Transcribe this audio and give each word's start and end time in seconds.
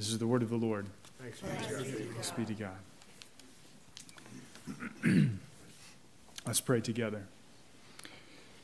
This 0.00 0.08
is 0.08 0.18
the 0.18 0.26
word 0.26 0.42
of 0.42 0.48
the 0.48 0.56
Lord. 0.56 0.86
Thanks, 1.20 1.40
Thanks 1.40 2.30
be 2.30 2.46
to 2.46 2.54
God. 2.54 2.72
Let's 6.46 6.62
pray 6.62 6.80
together. 6.80 7.26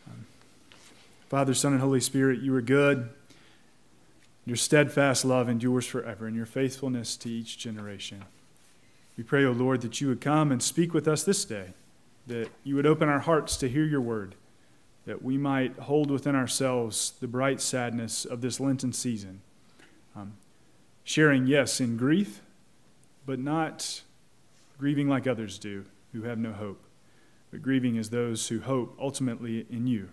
Um, 0.06 0.25
Father, 1.28 1.53
Son, 1.53 1.73
and 1.73 1.83
Holy 1.83 2.01
Spirit, 2.01 2.41
you 2.41 2.55
are 2.55 2.62
good. 2.62 3.11
Your 4.47 4.56
steadfast 4.56 5.27
love 5.27 5.51
endures 5.51 5.84
forever, 5.84 6.27
and 6.27 6.34
your 6.34 6.47
faithfulness 6.47 7.19
to 7.19 7.28
each 7.28 7.59
generation. 7.59 8.25
We 9.19 9.23
pray, 9.23 9.45
O 9.45 9.53
Lord, 9.53 9.83
that 9.83 10.00
you 10.00 10.09
would 10.09 10.23
come 10.23 10.50
and 10.50 10.62
speak 10.62 10.95
with 10.95 11.06
us 11.06 11.23
this 11.23 11.45
day, 11.45 11.75
that 12.28 12.48
you 12.65 12.77
would 12.77 12.87
open 12.87 13.11
our 13.11 13.21
hearts 13.21 13.59
to 13.59 13.69
hear 13.69 13.84
your 13.84 14.00
word, 14.00 14.37
that 15.05 15.23
we 15.23 15.37
might 15.37 15.81
hold 15.81 16.11
within 16.11 16.34
ourselves 16.34 17.12
the 17.21 17.28
bright 17.28 17.61
sadness 17.61 18.25
of 18.25 18.41
this 18.41 18.59
Lenten 18.59 18.95
season, 18.95 19.43
um, 20.17 20.33
sharing, 21.07 21.47
yes, 21.47 21.81
in 21.81 21.97
grief, 21.97 22.43
but 23.25 23.39
not 23.39 24.03
grieving 24.77 25.09
like 25.09 25.27
others 25.27 25.57
do, 25.57 25.85
who 26.12 26.23
have 26.23 26.37
no 26.37 26.53
hope, 26.53 26.83
but 27.51 27.62
grieving 27.62 27.97
as 27.97 28.11
those 28.11 28.49
who 28.49 28.61
hope 28.61 28.95
ultimately 29.01 29.65
in 29.71 29.87
you. 29.87 30.09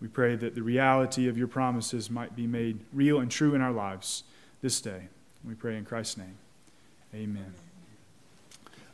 We 0.00 0.06
pray 0.06 0.36
that 0.36 0.54
the 0.54 0.62
reality 0.62 1.28
of 1.28 1.36
your 1.36 1.48
promises 1.48 2.10
might 2.10 2.36
be 2.36 2.46
made 2.46 2.78
real 2.92 3.18
and 3.18 3.30
true 3.30 3.54
in 3.54 3.60
our 3.60 3.72
lives 3.72 4.22
this 4.62 4.80
day. 4.80 5.08
We 5.46 5.54
pray 5.54 5.76
in 5.76 5.84
Christ's 5.84 6.18
name. 6.18 6.38
Amen. 7.12 7.52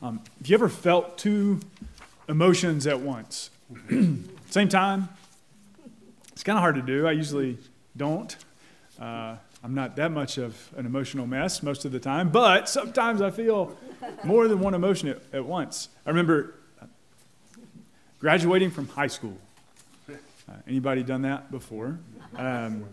Um, 0.02 0.22
have 0.38 0.46
you 0.46 0.54
ever 0.54 0.70
felt 0.70 1.18
two 1.18 1.60
emotions 2.28 2.86
at 2.86 3.00
once? 3.00 3.50
Same 4.50 4.68
time? 4.68 5.10
It's 6.32 6.42
kind 6.42 6.56
of 6.56 6.62
hard 6.62 6.76
to 6.76 6.82
do. 6.82 7.06
I 7.06 7.12
usually 7.12 7.58
don't. 7.94 8.34
Uh, 8.98 9.36
I'm 9.62 9.74
not 9.74 9.96
that 9.96 10.10
much 10.10 10.38
of 10.38 10.72
an 10.76 10.86
emotional 10.86 11.26
mess 11.26 11.62
most 11.62 11.84
of 11.84 11.92
the 11.92 12.00
time, 12.00 12.30
but 12.30 12.68
sometimes 12.68 13.20
I 13.20 13.30
feel 13.30 13.76
more 14.24 14.48
than 14.48 14.60
one 14.60 14.72
emotion 14.74 15.08
at, 15.08 15.20
at 15.32 15.44
once. 15.44 15.90
I 16.06 16.10
remember 16.10 16.54
graduating 18.18 18.70
from 18.70 18.88
high 18.88 19.06
school. 19.06 19.36
Uh, 20.08 20.14
anybody 20.66 21.02
done 21.02 21.22
that 21.22 21.50
before? 21.50 21.98
Um, 22.36 22.86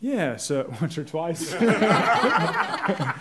yeah, 0.00 0.36
so 0.36 0.72
once 0.80 0.98
or 0.98 1.04
twice. 1.04 1.52
yeah. 1.62 3.14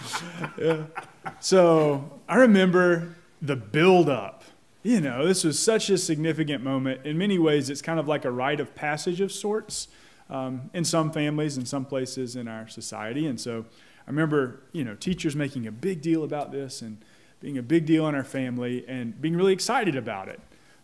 So 1.40 2.20
I 2.28 2.36
remember 2.36 3.16
the 3.42 3.56
build 3.56 4.10
up. 4.10 4.44
You 4.82 5.00
know, 5.00 5.26
this 5.26 5.44
was 5.46 5.58
such 5.60 5.90
a 5.90 5.98
significant 5.98 6.62
moment. 6.64 7.06
In 7.06 7.18
many 7.18 7.40
ways, 7.40 7.70
it's 7.70 7.82
kind 7.82 8.00
of 8.00 8.08
like 8.08 8.26
a 8.26 8.32
rite 8.32 8.60
of 8.60 8.76
passage 8.76 9.22
of 9.22 9.32
sorts 9.32 9.88
um, 10.34 10.72
in 10.74 10.84
some 10.84 11.12
families 11.12 11.56
and 11.58 11.68
some 11.68 11.86
places 11.86 12.36
in 12.36 12.48
our 12.48 12.68
society. 12.68 13.28
And 13.28 13.40
so 13.40 13.66
I 14.06 14.10
remember, 14.10 14.64
you 14.74 14.84
know, 14.84 14.96
teachers 14.96 15.36
making 15.36 15.68
a 15.68 15.72
big 15.72 16.02
deal 16.02 16.24
about 16.24 16.52
this 16.52 16.82
and 16.82 16.98
being 17.40 17.58
a 17.58 17.64
big 17.64 17.86
deal 17.86 18.08
in 18.08 18.16
our 18.16 18.24
family 18.24 18.84
and 18.88 19.22
being 19.22 19.36
really 19.36 19.54
excited 19.54 19.96
about 19.96 20.28
it. 20.28 20.40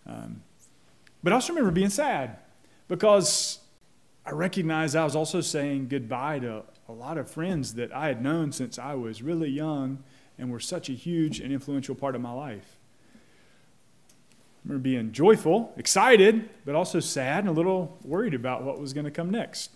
Um, 0.05 0.43
but 1.23 1.33
I 1.33 1.35
also 1.35 1.51
remember 1.51 1.71
being 1.71 1.89
sad 1.89 2.37
because 2.87 3.59
I 4.25 4.31
recognized 4.31 4.95
I 4.95 5.03
was 5.03 5.15
also 5.15 5.41
saying 5.41 5.87
goodbye 5.87 6.39
to 6.39 6.63
a 6.87 6.93
lot 6.93 7.17
of 7.17 7.29
friends 7.29 7.73
that 7.73 7.91
I 7.91 8.07
had 8.07 8.21
known 8.21 8.51
since 8.51 8.77
I 8.77 8.93
was 8.93 9.21
really 9.21 9.49
young 9.49 10.03
and 10.37 10.51
were 10.51 10.59
such 10.59 10.89
a 10.89 10.93
huge 10.93 11.39
and 11.39 11.51
influential 11.51 11.95
part 11.95 12.15
of 12.15 12.21
my 12.21 12.31
life. 12.31 12.78
Remember 14.65 14.81
being 14.81 15.11
joyful, 15.11 15.73
excited, 15.77 16.49
but 16.65 16.75
also 16.75 16.99
sad 16.99 17.39
and 17.39 17.49
a 17.49 17.51
little 17.51 17.97
worried 18.03 18.33
about 18.33 18.63
what 18.63 18.79
was 18.79 18.93
going 18.93 19.05
to 19.05 19.11
come 19.11 19.29
next. 19.29 19.71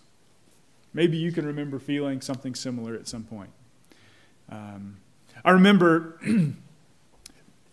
Maybe 0.93 1.17
you 1.17 1.31
can 1.31 1.45
remember 1.45 1.79
feeling 1.79 2.21
something 2.21 2.53
similar 2.53 2.95
at 2.95 3.07
some 3.07 3.23
point. 3.23 3.49
Um, 4.49 4.97
I 5.43 5.51
remember 5.51 6.19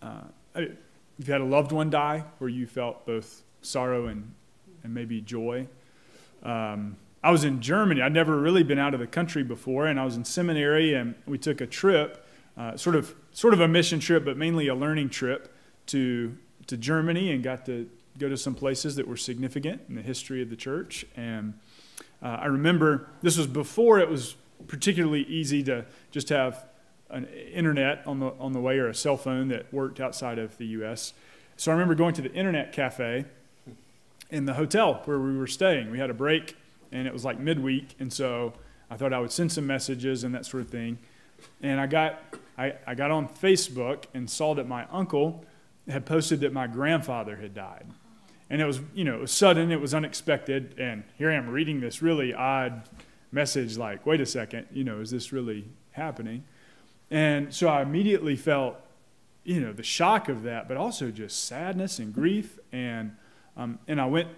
uh, 0.01 0.21
you've 0.55 1.27
had 1.27 1.41
a 1.41 1.45
loved 1.45 1.71
one 1.71 1.89
die 1.89 2.23
where 2.39 2.49
you 2.49 2.65
felt 2.65 3.05
both 3.05 3.43
sorrow 3.61 4.07
and, 4.07 4.33
and 4.83 4.93
maybe 4.93 5.21
joy. 5.21 5.67
Um, 6.43 6.97
I 7.23 7.29
was 7.29 7.43
in 7.43 7.61
Germany. 7.61 8.01
I'd 8.01 8.13
never 8.13 8.37
really 8.39 8.63
been 8.63 8.79
out 8.79 8.93
of 8.93 8.99
the 8.99 9.07
country 9.07 9.43
before, 9.43 9.85
and 9.85 9.99
I 9.99 10.05
was 10.05 10.15
in 10.15 10.25
seminary, 10.25 10.95
and 10.95 11.13
we 11.27 11.37
took 11.37 11.61
a 11.61 11.67
trip, 11.67 12.25
uh, 12.57 12.75
sort 12.75 12.95
of 12.95 13.13
sort 13.31 13.53
of 13.53 13.59
a 13.59 13.67
mission 13.67 13.99
trip, 13.99 14.25
but 14.25 14.37
mainly 14.37 14.67
a 14.67 14.75
learning 14.75 15.09
trip 15.09 15.53
to 15.87 16.35
to 16.67 16.77
Germany 16.77 17.31
and 17.31 17.43
got 17.43 17.65
to 17.65 17.89
go 18.17 18.29
to 18.29 18.37
some 18.37 18.55
places 18.55 18.95
that 18.95 19.07
were 19.07 19.17
significant 19.17 19.81
in 19.89 19.95
the 19.95 20.01
history 20.01 20.41
of 20.41 20.49
the 20.49 20.55
church. 20.55 21.05
And 21.15 21.53
uh, 22.21 22.39
I 22.41 22.45
remember 22.47 23.09
this 23.21 23.37
was 23.37 23.47
before 23.47 23.99
it 23.99 24.09
was 24.09 24.35
particularly 24.67 25.23
easy 25.23 25.63
to 25.63 25.85
just 26.11 26.29
have 26.29 26.65
an 27.09 27.25
internet 27.25 28.05
on 28.05 28.19
the 28.19 28.27
on 28.39 28.53
the 28.53 28.59
way 28.59 28.79
or 28.79 28.87
a 28.87 28.95
cell 28.95 29.17
phone 29.17 29.49
that 29.49 29.71
worked 29.73 29.99
outside 29.99 30.39
of 30.39 30.57
the 30.57 30.65
U.S. 30.67 31.13
So 31.57 31.71
I 31.71 31.73
remember 31.73 31.95
going 31.95 32.13
to 32.15 32.21
the 32.21 32.33
internet 32.33 32.71
cafe 32.71 33.25
in 34.29 34.45
the 34.45 34.53
hotel 34.53 35.01
where 35.05 35.19
we 35.19 35.37
were 35.37 35.47
staying. 35.47 35.91
We 35.91 35.99
had 35.99 36.09
a 36.09 36.13
break, 36.13 36.55
and 36.91 37.07
it 37.07 37.13
was 37.13 37.25
like 37.25 37.39
midweek, 37.39 37.95
and 37.99 38.11
so 38.11 38.53
I 38.89 38.95
thought 38.95 39.13
I 39.13 39.19
would 39.19 39.31
send 39.31 39.51
some 39.51 39.67
messages 39.67 40.23
and 40.23 40.33
that 40.33 40.45
sort 40.45 40.63
of 40.63 40.69
thing. 40.69 40.99
And 41.61 41.79
I 41.79 41.87
got 41.87 42.21
I, 42.57 42.75
I 42.87 42.95
got 42.95 43.11
on 43.11 43.27
Facebook 43.27 44.05
and 44.13 44.29
saw 44.29 44.55
that 44.55 44.67
my 44.67 44.85
uncle 44.91 45.45
had 45.91 46.05
posted 46.05 46.39
that 46.41 46.53
my 46.53 46.67
grandfather 46.67 47.35
had 47.35 47.53
died. 47.53 47.85
And 48.49 48.61
it 48.61 48.65
was, 48.65 48.81
you 48.93 49.03
know, 49.03 49.15
it 49.15 49.21
was 49.21 49.31
sudden, 49.31 49.71
it 49.71 49.79
was 49.79 49.93
unexpected, 49.93 50.75
and 50.77 51.03
here 51.17 51.31
I 51.31 51.35
am 51.35 51.49
reading 51.49 51.79
this 51.79 52.01
really 52.01 52.33
odd 52.33 52.89
message 53.31 53.77
like, 53.77 54.05
wait 54.05 54.19
a 54.19 54.25
second, 54.25 54.67
you 54.73 54.83
know, 54.83 54.99
is 54.99 55.09
this 55.09 55.31
really 55.31 55.69
happening? 55.91 56.43
And 57.09 57.53
so 57.53 57.67
I 57.67 57.81
immediately 57.81 58.35
felt, 58.35 58.75
you 59.43 59.59
know, 59.59 59.73
the 59.73 59.83
shock 59.83 60.29
of 60.29 60.43
that, 60.43 60.67
but 60.67 60.77
also 60.77 61.11
just 61.11 61.45
sadness 61.45 61.99
and 61.99 62.13
grief. 62.13 62.59
And, 62.71 63.15
um, 63.57 63.79
and 63.87 63.99
I 64.01 64.05
went 64.05 64.29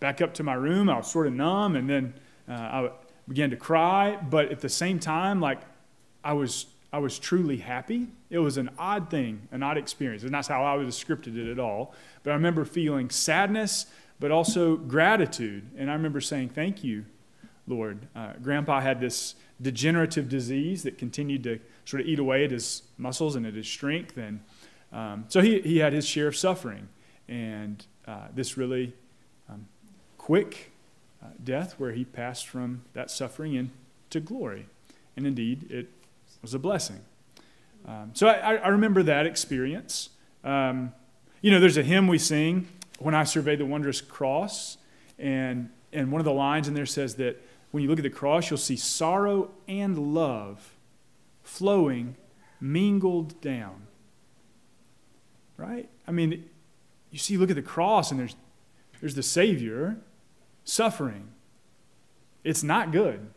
back 0.00 0.20
up 0.20 0.34
to 0.34 0.42
my 0.42 0.54
room. 0.54 0.88
I 0.88 0.96
was 0.98 1.10
sort 1.10 1.26
of 1.26 1.32
numb, 1.32 1.76
and 1.76 1.88
then 1.88 2.14
uh, 2.48 2.52
I 2.52 2.90
began 3.28 3.50
to 3.50 3.56
cry. 3.56 4.16
But 4.16 4.50
at 4.52 4.60
the 4.60 4.68
same 4.68 4.98
time, 4.98 5.40
like, 5.40 5.60
I 6.22 6.32
was 6.32 6.66
I 6.92 6.98
was 6.98 7.18
truly 7.18 7.58
happy. 7.58 8.08
It 8.30 8.38
was 8.38 8.56
an 8.56 8.70
odd 8.78 9.10
thing, 9.10 9.48
an 9.50 9.62
odd 9.62 9.76
experience. 9.76 10.22
And 10.22 10.32
that's 10.32 10.48
how 10.48 10.64
I 10.64 10.76
would 10.76 10.86
have 10.86 10.94
scripted 10.94 11.36
it 11.36 11.50
at 11.50 11.58
all. 11.58 11.94
But 12.22 12.30
I 12.30 12.34
remember 12.34 12.64
feeling 12.64 13.10
sadness, 13.10 13.86
but 14.20 14.30
also 14.30 14.76
gratitude. 14.76 15.68
And 15.76 15.90
I 15.90 15.94
remember 15.94 16.20
saying, 16.20 16.50
Thank 16.50 16.84
you, 16.84 17.04
Lord. 17.66 18.06
Uh, 18.14 18.32
Grandpa 18.42 18.80
had 18.80 19.00
this 19.00 19.34
degenerative 19.60 20.28
disease 20.28 20.82
that 20.84 20.98
continued 20.98 21.42
to 21.44 21.58
sort 21.84 22.02
of 22.02 22.06
eat 22.06 22.18
away 22.18 22.44
at 22.44 22.50
his 22.50 22.82
muscles 22.98 23.36
and 23.36 23.46
at 23.46 23.54
his 23.54 23.66
strength. 23.66 24.16
And 24.16 24.40
um, 24.92 25.24
so 25.28 25.40
he, 25.40 25.60
he 25.60 25.78
had 25.78 25.92
his 25.92 26.06
share 26.06 26.28
of 26.28 26.36
suffering. 26.36 26.88
And 27.28 27.84
uh, 28.06 28.28
this 28.34 28.56
really 28.56 28.92
um, 29.48 29.66
quick 30.18 30.72
uh, 31.22 31.28
death 31.42 31.74
where 31.78 31.92
he 31.92 32.04
passed 32.04 32.46
from 32.46 32.82
that 32.92 33.10
suffering 33.10 33.54
into 33.54 34.20
glory. 34.20 34.66
And 35.16 35.26
indeed, 35.26 35.70
it 35.70 35.88
was 36.42 36.54
a 36.54 36.58
blessing. 36.58 37.00
Um, 37.86 38.10
so 38.14 38.28
I, 38.28 38.56
I, 38.56 38.68
remember 38.68 39.02
that 39.04 39.26
experience. 39.26 40.10
Um, 40.42 40.92
you 41.40 41.50
know, 41.50 41.60
there's 41.60 41.76
a 41.76 41.82
hymn 41.82 42.08
we 42.08 42.18
sing, 42.18 42.68
When 42.98 43.14
I 43.14 43.24
Survey 43.24 43.54
the 43.54 43.64
Wondrous 43.64 44.00
Cross, 44.00 44.78
and, 45.18 45.70
and 45.92 46.10
one 46.10 46.20
of 46.20 46.24
the 46.24 46.32
lines 46.32 46.66
in 46.66 46.74
there 46.74 46.86
says 46.86 47.14
that 47.16 47.40
when 47.70 47.82
you 47.82 47.88
look 47.88 47.98
at 47.98 48.02
the 48.02 48.10
cross, 48.10 48.50
you'll 48.50 48.58
see 48.58 48.76
sorrow 48.76 49.50
and 49.68 50.14
love 50.14 50.74
flowing, 51.42 52.16
mingled 52.60 53.40
down. 53.40 53.86
Right? 55.56 55.88
I 56.06 56.10
mean, 56.10 56.48
you 57.10 57.18
see, 57.18 57.36
look 57.36 57.50
at 57.50 57.56
the 57.56 57.62
cross, 57.62 58.10
and 58.10 58.18
there's, 58.18 58.34
there's 59.00 59.14
the 59.14 59.22
Savior 59.22 59.98
suffering. 60.64 61.28
It's 62.44 62.62
not 62.62 62.92
good. 62.92 63.28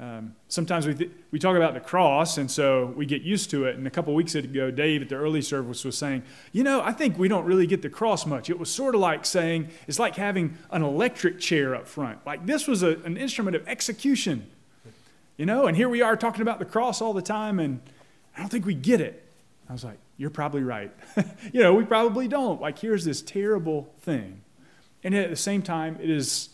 Um, 0.00 0.36
sometimes 0.46 0.86
we, 0.86 0.94
th- 0.94 1.10
we 1.32 1.40
talk 1.40 1.56
about 1.56 1.74
the 1.74 1.80
cross, 1.80 2.38
and 2.38 2.48
so 2.48 2.92
we 2.96 3.04
get 3.04 3.22
used 3.22 3.50
to 3.50 3.64
it. 3.64 3.76
And 3.76 3.84
a 3.84 3.90
couple 3.90 4.14
weeks 4.14 4.36
ago, 4.36 4.70
Dave 4.70 5.02
at 5.02 5.08
the 5.08 5.16
early 5.16 5.42
service 5.42 5.84
was 5.84 5.98
saying, 5.98 6.22
You 6.52 6.62
know, 6.62 6.80
I 6.80 6.92
think 6.92 7.18
we 7.18 7.26
don't 7.26 7.44
really 7.44 7.66
get 7.66 7.82
the 7.82 7.90
cross 7.90 8.24
much. 8.24 8.48
It 8.48 8.58
was 8.60 8.70
sort 8.70 8.94
of 8.94 9.00
like 9.00 9.26
saying, 9.26 9.70
it's 9.88 9.98
like 9.98 10.14
having 10.14 10.56
an 10.70 10.82
electric 10.82 11.40
chair 11.40 11.74
up 11.74 11.88
front. 11.88 12.24
Like 12.24 12.46
this 12.46 12.68
was 12.68 12.84
a, 12.84 12.98
an 13.00 13.16
instrument 13.16 13.56
of 13.56 13.66
execution, 13.66 14.48
you 15.36 15.46
know? 15.46 15.66
And 15.66 15.76
here 15.76 15.88
we 15.88 16.00
are 16.00 16.16
talking 16.16 16.42
about 16.42 16.60
the 16.60 16.64
cross 16.64 17.02
all 17.02 17.12
the 17.12 17.22
time, 17.22 17.58
and 17.58 17.80
I 18.36 18.40
don't 18.40 18.50
think 18.50 18.66
we 18.66 18.74
get 18.74 19.00
it. 19.00 19.24
I 19.68 19.72
was 19.72 19.82
like, 19.82 19.98
You're 20.16 20.30
probably 20.30 20.62
right. 20.62 20.92
you 21.52 21.60
know, 21.60 21.74
we 21.74 21.84
probably 21.84 22.28
don't. 22.28 22.60
Like, 22.60 22.78
here's 22.78 23.04
this 23.04 23.20
terrible 23.20 23.92
thing. 24.02 24.42
And 25.02 25.12
at 25.12 25.28
the 25.28 25.36
same 25.36 25.62
time, 25.62 25.98
it 26.00 26.08
is 26.08 26.50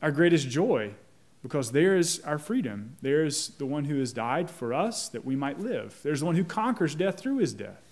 our 0.00 0.10
greatest 0.10 0.48
joy 0.48 0.94
because 1.42 1.72
there 1.72 1.96
is 1.96 2.20
our 2.20 2.38
freedom. 2.38 2.96
There's 3.00 3.48
the 3.50 3.66
one 3.66 3.84
who 3.84 3.98
has 3.98 4.12
died 4.12 4.50
for 4.50 4.74
us 4.74 5.08
that 5.10 5.24
we 5.24 5.36
might 5.36 5.60
live. 5.60 5.98
There's 6.02 6.20
the 6.20 6.26
one 6.26 6.34
who 6.34 6.44
conquers 6.44 6.94
death 6.94 7.18
through 7.18 7.38
his 7.38 7.54
death. 7.54 7.82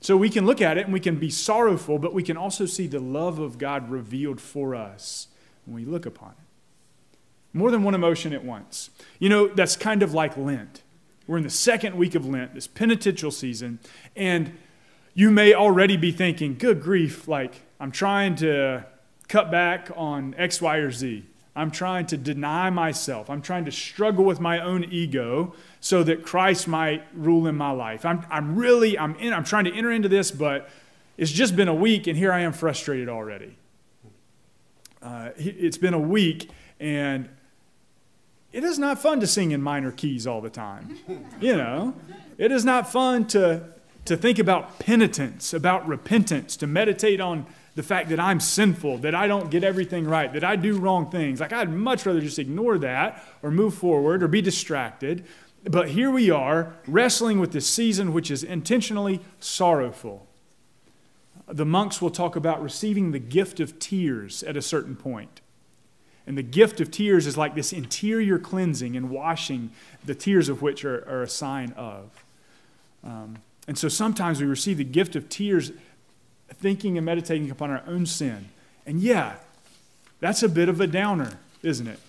So 0.00 0.16
we 0.16 0.30
can 0.30 0.46
look 0.46 0.60
at 0.60 0.78
it 0.78 0.84
and 0.84 0.92
we 0.92 1.00
can 1.00 1.16
be 1.16 1.30
sorrowful, 1.30 1.98
but 1.98 2.14
we 2.14 2.22
can 2.22 2.36
also 2.36 2.66
see 2.66 2.86
the 2.86 3.00
love 3.00 3.40
of 3.40 3.58
God 3.58 3.90
revealed 3.90 4.40
for 4.40 4.74
us 4.74 5.26
when 5.66 5.74
we 5.74 5.84
look 5.84 6.06
upon 6.06 6.30
it. 6.30 7.18
More 7.52 7.70
than 7.70 7.82
one 7.82 7.94
emotion 7.94 8.32
at 8.32 8.44
once. 8.44 8.90
You 9.18 9.28
know, 9.28 9.48
that's 9.48 9.76
kind 9.76 10.02
of 10.02 10.14
like 10.14 10.36
Lent. 10.36 10.82
We're 11.26 11.38
in 11.38 11.42
the 11.42 11.50
second 11.50 11.96
week 11.96 12.14
of 12.14 12.24
Lent, 12.26 12.54
this 12.54 12.68
penitential 12.68 13.30
season, 13.30 13.80
and 14.14 14.56
you 15.14 15.30
may 15.30 15.52
already 15.52 15.96
be 15.96 16.12
thinking, 16.12 16.56
good 16.56 16.80
grief, 16.80 17.26
like 17.26 17.62
I'm 17.80 17.90
trying 17.90 18.36
to 18.36 18.86
cut 19.26 19.50
back 19.50 19.90
on 19.96 20.34
X, 20.38 20.62
Y, 20.62 20.76
or 20.76 20.90
Z. 20.90 21.26
I'm 21.58 21.72
trying 21.72 22.06
to 22.06 22.16
deny 22.16 22.70
myself. 22.70 23.28
I'm 23.28 23.42
trying 23.42 23.64
to 23.64 23.72
struggle 23.72 24.24
with 24.24 24.38
my 24.38 24.60
own 24.60 24.84
ego 24.84 25.54
so 25.80 26.04
that 26.04 26.22
Christ 26.22 26.68
might 26.68 27.02
rule 27.12 27.48
in 27.48 27.56
my 27.56 27.72
life. 27.72 28.06
I'm, 28.06 28.24
I'm 28.30 28.54
really, 28.54 28.96
I'm, 28.96 29.16
in, 29.16 29.32
I'm 29.32 29.42
trying 29.42 29.64
to 29.64 29.74
enter 29.74 29.90
into 29.90 30.08
this, 30.08 30.30
but 30.30 30.70
it's 31.16 31.32
just 31.32 31.56
been 31.56 31.66
a 31.66 31.74
week 31.74 32.06
and 32.06 32.16
here 32.16 32.32
I 32.32 32.40
am 32.40 32.52
frustrated 32.52 33.08
already. 33.08 33.56
Uh, 35.02 35.30
it's 35.36 35.78
been 35.78 35.94
a 35.94 35.98
week 35.98 36.48
and 36.78 37.28
it 38.52 38.62
is 38.62 38.78
not 38.78 39.02
fun 39.02 39.18
to 39.18 39.26
sing 39.26 39.50
in 39.50 39.60
minor 39.60 39.90
keys 39.90 40.28
all 40.28 40.40
the 40.40 40.50
time. 40.50 40.96
You 41.40 41.56
know, 41.56 41.94
it 42.36 42.52
is 42.52 42.64
not 42.64 42.90
fun 42.90 43.26
to, 43.28 43.64
to 44.04 44.16
think 44.16 44.38
about 44.38 44.78
penitence, 44.78 45.52
about 45.52 45.86
repentance, 45.88 46.56
to 46.56 46.66
meditate 46.66 47.20
on 47.20 47.46
the 47.78 47.84
fact 47.84 48.08
that 48.08 48.18
I'm 48.18 48.40
sinful, 48.40 48.98
that 48.98 49.14
I 49.14 49.28
don't 49.28 49.52
get 49.52 49.62
everything 49.62 50.04
right, 50.04 50.32
that 50.32 50.42
I 50.42 50.56
do 50.56 50.76
wrong 50.76 51.12
things. 51.12 51.38
Like, 51.38 51.52
I'd 51.52 51.70
much 51.70 52.04
rather 52.06 52.20
just 52.20 52.40
ignore 52.40 52.76
that 52.78 53.24
or 53.40 53.52
move 53.52 53.72
forward 53.72 54.20
or 54.20 54.26
be 54.26 54.42
distracted. 54.42 55.24
But 55.62 55.90
here 55.90 56.10
we 56.10 56.28
are 56.28 56.74
wrestling 56.88 57.38
with 57.38 57.52
this 57.52 57.68
season 57.68 58.12
which 58.12 58.32
is 58.32 58.42
intentionally 58.42 59.20
sorrowful. 59.38 60.26
The 61.46 61.64
monks 61.64 62.02
will 62.02 62.10
talk 62.10 62.34
about 62.34 62.60
receiving 62.60 63.12
the 63.12 63.20
gift 63.20 63.60
of 63.60 63.78
tears 63.78 64.42
at 64.42 64.56
a 64.56 64.62
certain 64.62 64.96
point. 64.96 65.40
And 66.26 66.36
the 66.36 66.42
gift 66.42 66.80
of 66.80 66.90
tears 66.90 67.28
is 67.28 67.36
like 67.36 67.54
this 67.54 67.72
interior 67.72 68.40
cleansing 68.40 68.96
and 68.96 69.08
washing, 69.08 69.70
the 70.04 70.16
tears 70.16 70.48
of 70.48 70.62
which 70.62 70.84
are, 70.84 71.08
are 71.08 71.22
a 71.22 71.28
sign 71.28 71.74
of. 71.76 72.24
Um, 73.04 73.36
and 73.68 73.78
so 73.78 73.88
sometimes 73.88 74.40
we 74.40 74.48
receive 74.48 74.78
the 74.78 74.84
gift 74.84 75.14
of 75.14 75.28
tears 75.28 75.70
thinking 76.54 76.96
and 76.96 77.04
meditating 77.04 77.50
upon 77.50 77.70
our 77.70 77.82
own 77.86 78.06
sin. 78.06 78.48
And 78.86 79.00
yeah, 79.00 79.36
that's 80.20 80.42
a 80.42 80.48
bit 80.48 80.68
of 80.68 80.80
a 80.80 80.86
downer, 80.86 81.38
isn't 81.62 81.86
it? 81.86 82.00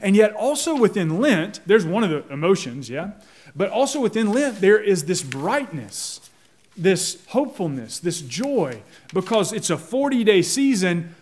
And 0.00 0.14
yet, 0.14 0.34
also 0.34 0.76
within 0.76 1.20
Lent, 1.20 1.60
there's 1.66 1.86
one 1.86 2.04
of 2.04 2.10
the 2.10 2.32
emotions, 2.32 2.90
yeah? 2.90 3.12
But 3.54 3.70
also 3.70 4.00
within 4.00 4.32
Lent, 4.32 4.60
there 4.60 4.78
is 4.78 5.04
this 5.04 5.22
brightness, 5.22 6.28
this 6.76 7.24
hopefulness, 7.28 7.98
this 7.98 8.20
joy, 8.20 8.82
because 9.14 9.52
it's 9.52 9.70
a 9.70 9.78
40 9.78 10.24
day 10.24 10.42
season, 10.42 11.14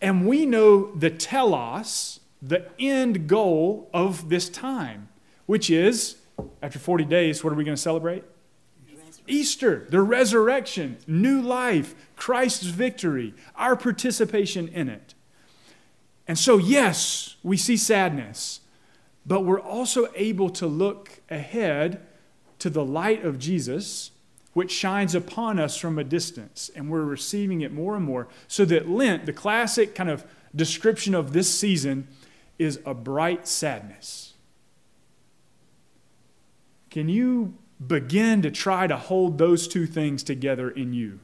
and 0.00 0.26
we 0.26 0.46
know 0.46 0.94
the 0.94 1.10
telos, 1.10 2.20
the 2.40 2.66
end 2.78 3.28
goal 3.28 3.90
of 3.92 4.30
this 4.30 4.48
time, 4.48 5.08
which 5.46 5.68
is 5.68 6.16
after 6.62 6.78
40 6.78 7.04
days, 7.04 7.42
what 7.42 7.52
are 7.52 7.56
we 7.56 7.64
going 7.64 7.76
to 7.76 7.82
celebrate? 7.82 8.24
Easter, 9.28 9.86
the 9.90 10.00
resurrection, 10.00 10.98
new 11.06 11.40
life, 11.40 11.94
Christ's 12.16 12.66
victory, 12.66 13.34
our 13.54 13.76
participation 13.76 14.68
in 14.68 14.88
it. 14.88 15.14
And 16.26 16.38
so, 16.38 16.58
yes, 16.58 17.36
we 17.42 17.56
see 17.56 17.76
sadness, 17.76 18.60
but 19.24 19.44
we're 19.44 19.60
also 19.60 20.08
able 20.14 20.50
to 20.50 20.66
look 20.66 21.20
ahead 21.30 22.06
to 22.58 22.68
the 22.68 22.84
light 22.84 23.24
of 23.24 23.38
Jesus, 23.38 24.10
which 24.52 24.72
shines 24.72 25.14
upon 25.14 25.58
us 25.58 25.76
from 25.76 25.98
a 25.98 26.04
distance, 26.04 26.70
and 26.74 26.90
we're 26.90 27.04
receiving 27.04 27.60
it 27.60 27.72
more 27.72 27.96
and 27.96 28.04
more. 28.04 28.28
So 28.46 28.64
that 28.66 28.88
Lent, 28.88 29.26
the 29.26 29.32
classic 29.32 29.94
kind 29.94 30.10
of 30.10 30.24
description 30.54 31.14
of 31.14 31.32
this 31.32 31.52
season, 31.56 32.08
is 32.58 32.80
a 32.84 32.94
bright 32.94 33.46
sadness. 33.46 34.34
Can 36.90 37.08
you 37.08 37.54
begin 37.84 38.42
to 38.42 38.50
try 38.50 38.86
to 38.86 38.96
hold 38.96 39.38
those 39.38 39.68
two 39.68 39.86
things 39.86 40.22
together 40.22 40.70
in 40.70 40.92
you 40.92 41.20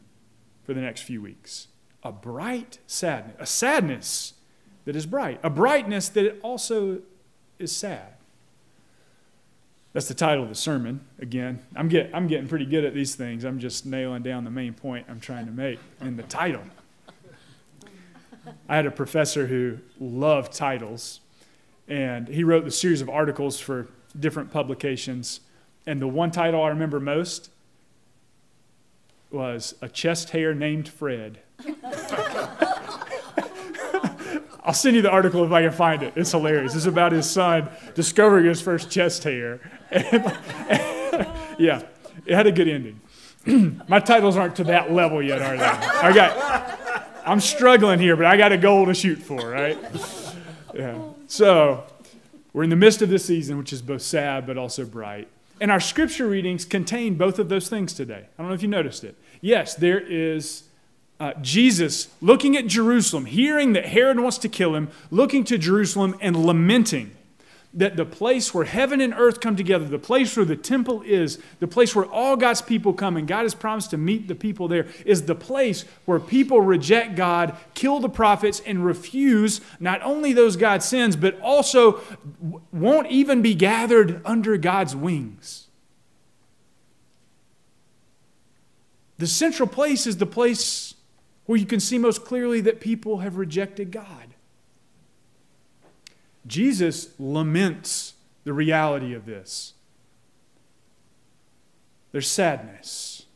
for 0.64 0.74
the 0.74 0.80
next 0.80 1.02
few 1.02 1.20
weeks. 1.20 1.68
A 2.02 2.12
bright 2.12 2.78
sadness, 2.86 3.36
a 3.38 3.46
sadness 3.46 4.34
that 4.84 4.94
is 4.94 5.06
bright, 5.06 5.40
a 5.42 5.50
brightness 5.50 6.08
that 6.10 6.38
also 6.42 7.00
is 7.58 7.74
sad. 7.74 8.14
That's 9.92 10.08
the 10.08 10.14
title 10.14 10.42
of 10.42 10.48
the 10.48 10.56
sermon. 10.56 11.06
Again, 11.20 11.60
I'm, 11.76 11.88
get, 11.88 12.10
I'm 12.12 12.26
getting 12.26 12.48
pretty 12.48 12.66
good 12.66 12.84
at 12.84 12.94
these 12.94 13.14
things. 13.14 13.44
I'm 13.44 13.60
just 13.60 13.86
nailing 13.86 14.22
down 14.22 14.44
the 14.44 14.50
main 14.50 14.74
point 14.74 15.06
I'm 15.08 15.20
trying 15.20 15.46
to 15.46 15.52
make 15.52 15.78
in 16.00 16.16
the 16.16 16.24
title. 16.24 16.62
I 18.68 18.76
had 18.76 18.86
a 18.86 18.90
professor 18.90 19.46
who 19.46 19.78
loved 20.00 20.52
titles, 20.52 21.20
and 21.88 22.28
he 22.28 22.42
wrote 22.42 22.64
the 22.64 22.70
series 22.70 23.00
of 23.00 23.08
articles 23.08 23.60
for 23.60 23.88
different 24.18 24.50
publications 24.50 25.40
and 25.86 26.00
the 26.00 26.08
one 26.08 26.30
title 26.30 26.62
I 26.62 26.68
remember 26.68 27.00
most 27.00 27.50
was 29.30 29.74
A 29.82 29.88
Chest 29.88 30.30
Hair 30.30 30.54
Named 30.54 30.88
Fred. 30.88 31.40
I'll 34.66 34.72
send 34.72 34.96
you 34.96 35.02
the 35.02 35.10
article 35.10 35.44
if 35.44 35.52
I 35.52 35.62
can 35.62 35.72
find 35.72 36.02
it. 36.02 36.14
It's 36.16 36.30
hilarious. 36.30 36.74
It's 36.74 36.86
about 36.86 37.12
his 37.12 37.28
son 37.28 37.68
discovering 37.94 38.46
his 38.46 38.62
first 38.62 38.90
chest 38.90 39.24
hair. 39.24 39.60
Yeah, 41.58 41.82
it 42.26 42.34
had 42.34 42.46
a 42.46 42.52
good 42.52 42.68
ending. 42.68 43.00
My 43.88 44.00
titles 44.00 44.36
aren't 44.36 44.56
to 44.56 44.64
that 44.64 44.92
level 44.92 45.22
yet, 45.22 45.40
are 45.40 45.56
they? 45.56 45.64
I 45.64 46.12
got, 46.12 47.08
I'm 47.24 47.40
struggling 47.40 48.00
here, 48.00 48.16
but 48.16 48.26
I 48.26 48.36
got 48.36 48.52
a 48.52 48.58
goal 48.58 48.86
to 48.86 48.94
shoot 48.94 49.18
for, 49.18 49.48
right? 49.48 49.78
Yeah. 50.74 50.98
So, 51.28 51.84
we're 52.52 52.64
in 52.64 52.70
the 52.70 52.76
midst 52.76 53.02
of 53.02 53.08
this 53.08 53.24
season, 53.24 53.58
which 53.58 53.72
is 53.72 53.82
both 53.82 54.02
sad 54.02 54.46
but 54.46 54.58
also 54.58 54.84
bright. 54.84 55.28
And 55.60 55.70
our 55.70 55.80
scripture 55.80 56.26
readings 56.26 56.64
contain 56.64 57.14
both 57.14 57.38
of 57.38 57.48
those 57.48 57.68
things 57.68 57.92
today. 57.92 58.26
I 58.38 58.42
don't 58.42 58.48
know 58.48 58.54
if 58.54 58.62
you 58.62 58.68
noticed 58.68 59.04
it. 59.04 59.16
Yes, 59.40 59.74
there 59.74 60.00
is 60.00 60.64
uh, 61.20 61.32
Jesus 61.40 62.08
looking 62.20 62.56
at 62.56 62.66
Jerusalem, 62.66 63.26
hearing 63.26 63.72
that 63.74 63.86
Herod 63.86 64.18
wants 64.18 64.38
to 64.38 64.48
kill 64.48 64.74
him, 64.74 64.90
looking 65.10 65.44
to 65.44 65.58
Jerusalem 65.58 66.16
and 66.20 66.36
lamenting 66.36 67.12
that 67.74 67.96
the 67.96 68.04
place 68.04 68.54
where 68.54 68.64
heaven 68.64 69.00
and 69.00 69.12
earth 69.12 69.40
come 69.40 69.56
together, 69.56 69.84
the 69.84 69.98
place 69.98 70.36
where 70.36 70.46
the 70.46 70.56
temple 70.56 71.02
is, 71.02 71.38
the 71.58 71.66
place 71.66 71.94
where 71.94 72.06
all 72.06 72.36
God's 72.36 72.62
people 72.62 72.92
come, 72.92 73.16
and 73.16 73.26
God 73.26 73.42
has 73.42 73.54
promised 73.54 73.90
to 73.90 73.96
meet 73.96 74.28
the 74.28 74.34
people 74.34 74.68
there, 74.68 74.86
is 75.04 75.22
the 75.22 75.34
place 75.34 75.84
where 76.04 76.20
people 76.20 76.60
reject 76.60 77.16
God, 77.16 77.56
kill 77.74 77.98
the 77.98 78.08
prophets, 78.08 78.62
and 78.64 78.84
refuse 78.84 79.60
not 79.80 80.00
only 80.02 80.32
those 80.32 80.56
God 80.56 80.82
sends, 80.82 81.16
but 81.16 81.38
also 81.40 82.00
won't 82.72 83.10
even 83.10 83.42
be 83.42 83.54
gathered 83.54 84.20
under 84.24 84.56
God's 84.56 84.94
wings. 84.94 85.66
The 89.18 89.26
central 89.26 89.68
place 89.68 90.06
is 90.06 90.18
the 90.18 90.26
place 90.26 90.94
where 91.46 91.58
you 91.58 91.66
can 91.66 91.80
see 91.80 91.98
most 91.98 92.24
clearly 92.24 92.60
that 92.62 92.80
people 92.80 93.18
have 93.18 93.36
rejected 93.36 93.90
God. 93.90 94.33
Jesus 96.46 97.08
laments 97.18 98.14
the 98.44 98.52
reality 98.52 99.14
of 99.14 99.26
this. 99.26 99.74
There's 102.12 102.30
sadness, 102.30 103.26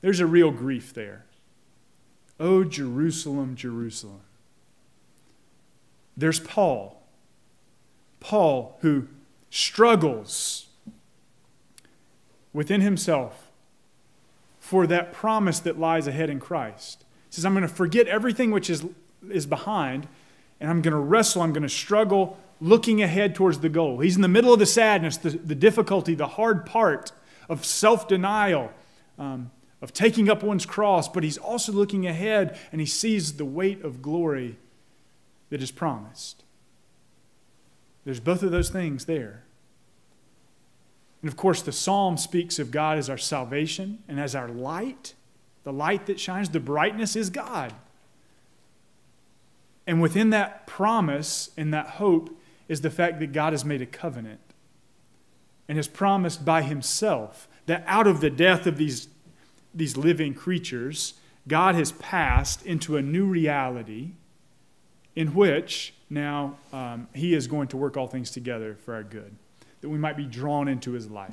there's 0.00 0.20
a 0.20 0.26
real 0.26 0.50
grief 0.50 0.94
there. 0.94 1.24
Oh, 2.40 2.62
Jerusalem, 2.62 3.56
Jerusalem. 3.56 4.20
There's 6.16 6.40
Paul 6.40 6.98
Paul, 8.20 8.76
who 8.80 9.08
struggles 9.50 10.66
within 12.52 12.80
himself 12.80 13.50
for 14.58 14.86
that 14.86 15.12
promise 15.12 15.60
that 15.60 15.78
lies 15.78 16.06
ahead 16.06 16.28
in 16.28 16.40
Christ. 16.40 17.04
He 17.28 17.36
says, 17.36 17.44
I'm 17.44 17.54
going 17.54 17.62
to 17.62 17.68
forget 17.68 18.06
everything 18.06 18.50
which 18.50 18.68
is, 18.68 18.84
is 19.30 19.46
behind, 19.46 20.08
and 20.60 20.70
I'm 20.70 20.82
going 20.82 20.92
to 20.92 20.98
wrestle, 20.98 21.42
I'm 21.42 21.52
going 21.52 21.62
to 21.62 21.68
struggle 21.68 22.38
looking 22.60 23.02
ahead 23.02 23.34
towards 23.34 23.60
the 23.60 23.68
goal. 23.68 24.00
He's 24.00 24.16
in 24.16 24.22
the 24.22 24.28
middle 24.28 24.52
of 24.52 24.58
the 24.58 24.66
sadness, 24.66 25.16
the, 25.16 25.30
the 25.30 25.54
difficulty, 25.54 26.14
the 26.14 26.26
hard 26.26 26.66
part 26.66 27.12
of 27.48 27.64
self 27.64 28.08
denial, 28.08 28.72
um, 29.18 29.50
of 29.80 29.92
taking 29.92 30.28
up 30.28 30.42
one's 30.42 30.66
cross, 30.66 31.08
but 31.08 31.22
he's 31.22 31.38
also 31.38 31.72
looking 31.72 32.06
ahead 32.06 32.58
and 32.72 32.80
he 32.80 32.86
sees 32.86 33.34
the 33.34 33.44
weight 33.44 33.82
of 33.84 34.02
glory 34.02 34.56
that 35.50 35.62
is 35.62 35.70
promised. 35.70 36.44
There's 38.04 38.20
both 38.20 38.42
of 38.42 38.50
those 38.50 38.70
things 38.70 39.04
there. 39.04 39.44
And 41.22 41.28
of 41.28 41.36
course, 41.36 41.62
the 41.62 41.72
psalm 41.72 42.16
speaks 42.16 42.58
of 42.58 42.70
God 42.70 42.98
as 42.98 43.10
our 43.10 43.18
salvation 43.18 44.02
and 44.08 44.20
as 44.20 44.34
our 44.34 44.48
light. 44.48 45.14
The 45.64 45.72
light 45.72 46.06
that 46.06 46.20
shines, 46.20 46.48
the 46.48 46.60
brightness 46.60 47.16
is 47.16 47.30
God. 47.30 47.72
And 49.88 50.02
within 50.02 50.28
that 50.30 50.66
promise 50.66 51.50
and 51.56 51.72
that 51.72 51.88
hope 51.88 52.38
is 52.68 52.82
the 52.82 52.90
fact 52.90 53.20
that 53.20 53.32
God 53.32 53.54
has 53.54 53.64
made 53.64 53.80
a 53.80 53.86
covenant 53.86 54.40
and 55.66 55.78
has 55.78 55.88
promised 55.88 56.44
by 56.44 56.60
himself 56.60 57.48
that 57.64 57.84
out 57.86 58.06
of 58.06 58.20
the 58.20 58.28
death 58.28 58.66
of 58.66 58.76
these, 58.76 59.08
these 59.74 59.96
living 59.96 60.34
creatures, 60.34 61.14
God 61.48 61.74
has 61.74 61.92
passed 61.92 62.66
into 62.66 62.98
a 62.98 63.02
new 63.02 63.24
reality 63.24 64.10
in 65.16 65.34
which 65.34 65.94
now 66.10 66.58
um, 66.70 67.08
he 67.14 67.32
is 67.32 67.46
going 67.46 67.68
to 67.68 67.78
work 67.78 67.96
all 67.96 68.06
things 68.06 68.30
together 68.30 68.76
for 68.84 68.92
our 68.92 69.02
good, 69.02 69.34
that 69.80 69.88
we 69.88 69.96
might 69.96 70.18
be 70.18 70.26
drawn 70.26 70.68
into 70.68 70.92
his 70.92 71.10
life. 71.10 71.32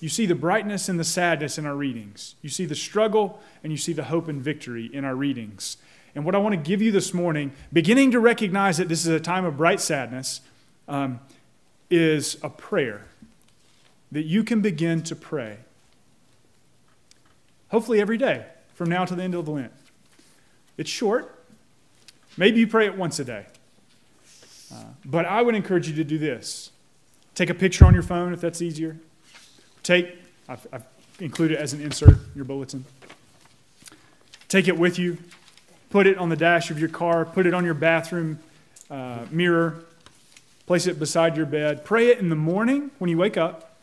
You 0.00 0.10
see 0.10 0.26
the 0.26 0.34
brightness 0.34 0.90
and 0.90 1.00
the 1.00 1.04
sadness 1.04 1.56
in 1.56 1.64
our 1.64 1.74
readings. 1.74 2.34
You 2.42 2.50
see 2.50 2.66
the 2.66 2.74
struggle 2.74 3.40
and 3.64 3.72
you 3.72 3.78
see 3.78 3.94
the 3.94 4.04
hope 4.04 4.28
and 4.28 4.42
victory 4.42 4.90
in 4.92 5.06
our 5.06 5.16
readings. 5.16 5.78
And 6.18 6.24
what 6.24 6.34
I 6.34 6.38
want 6.38 6.52
to 6.52 6.60
give 6.60 6.82
you 6.82 6.90
this 6.90 7.14
morning, 7.14 7.52
beginning 7.72 8.10
to 8.10 8.18
recognize 8.18 8.78
that 8.78 8.88
this 8.88 9.06
is 9.06 9.06
a 9.06 9.20
time 9.20 9.44
of 9.44 9.56
bright 9.56 9.80
sadness, 9.80 10.40
um, 10.88 11.20
is 11.90 12.36
a 12.42 12.50
prayer 12.50 13.04
that 14.10 14.24
you 14.24 14.42
can 14.42 14.60
begin 14.60 15.00
to 15.04 15.14
pray. 15.14 15.58
Hopefully, 17.68 18.00
every 18.00 18.18
day 18.18 18.46
from 18.74 18.88
now 18.88 19.04
to 19.04 19.14
the 19.14 19.22
end 19.22 19.36
of 19.36 19.44
the 19.44 19.52
Lent. 19.52 19.72
It's 20.76 20.90
short. 20.90 21.40
Maybe 22.36 22.58
you 22.58 22.66
pray 22.66 22.86
it 22.86 22.98
once 22.98 23.20
a 23.20 23.24
day. 23.24 23.46
Uh, 24.74 24.82
but 25.04 25.24
I 25.24 25.40
would 25.40 25.54
encourage 25.54 25.88
you 25.88 25.94
to 25.94 26.04
do 26.04 26.18
this 26.18 26.72
take 27.36 27.48
a 27.48 27.54
picture 27.54 27.84
on 27.84 27.94
your 27.94 28.02
phone 28.02 28.32
if 28.32 28.40
that's 28.40 28.60
easier. 28.60 28.96
Take, 29.84 30.18
I've, 30.48 30.66
I've 30.72 30.84
included 31.20 31.58
it 31.58 31.60
as 31.60 31.74
an 31.74 31.80
insert 31.80 32.08
in 32.08 32.32
your 32.34 32.44
bulletin. 32.44 32.84
Take 34.48 34.66
it 34.66 34.76
with 34.76 34.98
you. 34.98 35.18
Put 35.90 36.06
it 36.06 36.18
on 36.18 36.28
the 36.28 36.36
dash 36.36 36.70
of 36.70 36.78
your 36.78 36.88
car. 36.88 37.24
Put 37.24 37.46
it 37.46 37.54
on 37.54 37.64
your 37.64 37.74
bathroom 37.74 38.38
uh, 38.90 39.24
mirror. 39.30 39.84
Place 40.66 40.86
it 40.86 40.98
beside 40.98 41.36
your 41.36 41.46
bed. 41.46 41.84
Pray 41.84 42.08
it 42.08 42.18
in 42.18 42.28
the 42.28 42.36
morning 42.36 42.90
when 42.98 43.10
you 43.10 43.16
wake 43.16 43.36
up. 43.36 43.76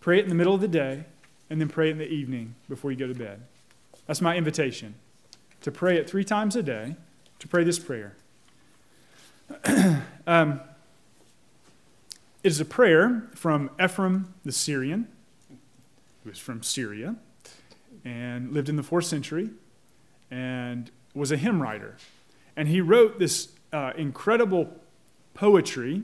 Pray 0.00 0.18
it 0.18 0.24
in 0.24 0.28
the 0.28 0.34
middle 0.34 0.54
of 0.54 0.60
the 0.60 0.68
day. 0.68 1.04
And 1.50 1.60
then 1.60 1.68
pray 1.68 1.88
it 1.88 1.92
in 1.92 1.98
the 1.98 2.08
evening 2.08 2.54
before 2.68 2.92
you 2.92 2.98
go 2.98 3.06
to 3.06 3.14
bed. 3.14 3.40
That's 4.06 4.20
my 4.20 4.36
invitation 4.36 4.94
to 5.62 5.72
pray 5.72 5.96
it 5.96 6.08
three 6.08 6.24
times 6.24 6.56
a 6.56 6.62
day, 6.62 6.96
to 7.38 7.48
pray 7.48 7.64
this 7.64 7.78
prayer. 7.78 8.14
um, 10.26 10.60
it 12.42 12.52
is 12.52 12.60
a 12.60 12.64
prayer 12.64 13.28
from 13.34 13.70
Ephraim 13.82 14.34
the 14.44 14.52
Syrian, 14.52 15.08
who 16.22 16.30
is 16.30 16.38
from 16.38 16.62
Syria 16.62 17.16
and 18.04 18.52
lived 18.52 18.68
in 18.68 18.76
the 18.76 18.82
fourth 18.82 19.06
century 19.06 19.50
and 20.30 20.90
was 21.18 21.32
a 21.32 21.36
hymn 21.36 21.60
writer. 21.60 21.96
And 22.56 22.68
he 22.68 22.80
wrote 22.80 23.18
this 23.18 23.48
uh, 23.72 23.92
incredible 23.96 24.72
poetry. 25.34 26.02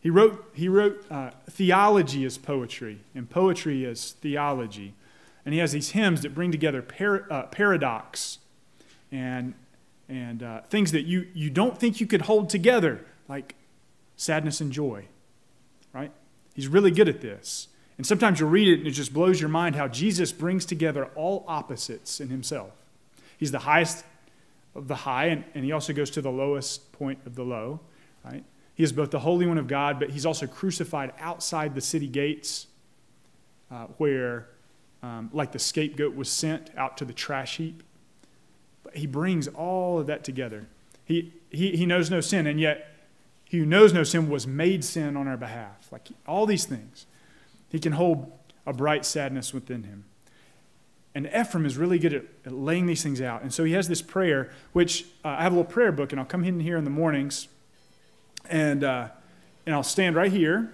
He 0.00 0.10
wrote, 0.10 0.50
he 0.54 0.68
wrote 0.68 1.04
uh, 1.10 1.30
theology 1.50 2.24
as 2.24 2.38
poetry, 2.38 3.00
and 3.14 3.28
poetry 3.28 3.84
as 3.84 4.12
theology. 4.12 4.94
And 5.44 5.52
he 5.52 5.60
has 5.60 5.72
these 5.72 5.90
hymns 5.90 6.22
that 6.22 6.34
bring 6.34 6.52
together 6.52 6.82
par- 6.82 7.26
uh, 7.30 7.42
paradox 7.44 8.38
and, 9.10 9.54
and 10.08 10.42
uh, 10.42 10.62
things 10.62 10.92
that 10.92 11.02
you, 11.02 11.26
you 11.34 11.50
don't 11.50 11.78
think 11.78 12.00
you 12.00 12.06
could 12.06 12.22
hold 12.22 12.48
together, 12.48 13.04
like 13.28 13.54
sadness 14.16 14.60
and 14.60 14.72
joy, 14.72 15.06
right? 15.92 16.12
He's 16.54 16.68
really 16.68 16.90
good 16.90 17.08
at 17.08 17.20
this. 17.20 17.68
And 17.98 18.06
sometimes 18.06 18.40
you'll 18.40 18.50
read 18.50 18.68
it 18.68 18.78
and 18.78 18.86
it 18.86 18.92
just 18.92 19.12
blows 19.12 19.40
your 19.40 19.50
mind 19.50 19.76
how 19.76 19.88
Jesus 19.88 20.32
brings 20.32 20.64
together 20.64 21.06
all 21.14 21.44
opposites 21.46 22.20
in 22.20 22.28
himself. 22.28 22.72
He's 23.36 23.52
the 23.52 23.60
highest 23.60 24.04
of 24.74 24.88
the 24.88 24.94
high, 24.94 25.26
and, 25.26 25.44
and 25.54 25.64
he 25.64 25.72
also 25.72 25.92
goes 25.92 26.10
to 26.10 26.22
the 26.22 26.30
lowest 26.30 26.92
point 26.92 27.18
of 27.26 27.34
the 27.34 27.42
low, 27.42 27.80
right? 28.24 28.44
He 28.74 28.82
is 28.82 28.92
both 28.92 29.10
the 29.10 29.20
Holy 29.20 29.46
One 29.46 29.58
of 29.58 29.68
God, 29.68 30.00
but 30.00 30.10
he's 30.10 30.24
also 30.24 30.46
crucified 30.46 31.12
outside 31.18 31.74
the 31.74 31.80
city 31.80 32.08
gates 32.08 32.68
uh, 33.70 33.86
where, 33.98 34.48
um, 35.02 35.30
like 35.32 35.52
the 35.52 35.58
scapegoat 35.58 36.14
was 36.14 36.30
sent 36.30 36.70
out 36.76 36.96
to 36.98 37.04
the 37.04 37.12
trash 37.12 37.58
heap. 37.58 37.82
But 38.82 38.96
he 38.96 39.06
brings 39.06 39.48
all 39.48 39.98
of 39.98 40.06
that 40.06 40.24
together. 40.24 40.66
He, 41.04 41.34
he, 41.50 41.76
he 41.76 41.86
knows 41.86 42.10
no 42.10 42.20
sin, 42.20 42.46
and 42.46 42.58
yet 42.58 42.88
he 43.44 43.58
who 43.58 43.66
knows 43.66 43.92
no 43.92 44.02
sin 44.02 44.30
was 44.30 44.46
made 44.46 44.84
sin 44.84 45.16
on 45.16 45.28
our 45.28 45.36
behalf. 45.36 45.88
Like 45.92 46.08
all 46.26 46.46
these 46.46 46.64
things. 46.64 47.06
He 47.68 47.78
can 47.78 47.92
hold 47.92 48.32
a 48.66 48.72
bright 48.72 49.04
sadness 49.04 49.52
within 49.52 49.82
him. 49.82 50.04
And 51.14 51.26
Ephraim 51.26 51.66
is 51.66 51.76
really 51.76 51.98
good 51.98 52.14
at, 52.14 52.24
at, 52.46 52.52
laying 52.52 52.86
these 52.86 53.02
things 53.02 53.20
out. 53.20 53.42
And 53.42 53.52
so 53.52 53.64
he 53.64 53.72
has 53.72 53.86
this 53.88 54.00
prayer, 54.00 54.50
which 54.72 55.04
uh, 55.24 55.28
I 55.28 55.42
have 55.42 55.52
a 55.52 55.56
little 55.56 55.70
prayer 55.70 55.92
book, 55.92 56.12
and 56.12 56.20
I'll 56.20 56.26
come 56.26 56.44
in 56.44 56.60
here 56.60 56.78
in 56.78 56.84
the 56.84 56.90
mornings, 56.90 57.48
and, 58.48 58.82
uh, 58.82 59.08
and 59.66 59.74
I'll 59.74 59.82
stand 59.82 60.16
right 60.16 60.32
here, 60.32 60.72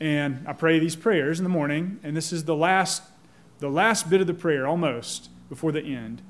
and 0.00 0.44
I 0.46 0.54
pray 0.54 0.78
these 0.78 0.96
prayers 0.96 1.38
in 1.38 1.44
the 1.44 1.50
morning. 1.50 2.00
And 2.02 2.16
this 2.16 2.32
is 2.32 2.44
the 2.44 2.56
last, 2.56 3.02
the 3.60 3.68
last 3.68 4.10
bit 4.10 4.20
of 4.20 4.26
the 4.26 4.34
prayer, 4.34 4.66
almost 4.66 5.28
before 5.48 5.70
the 5.70 5.82
end. 5.82 6.20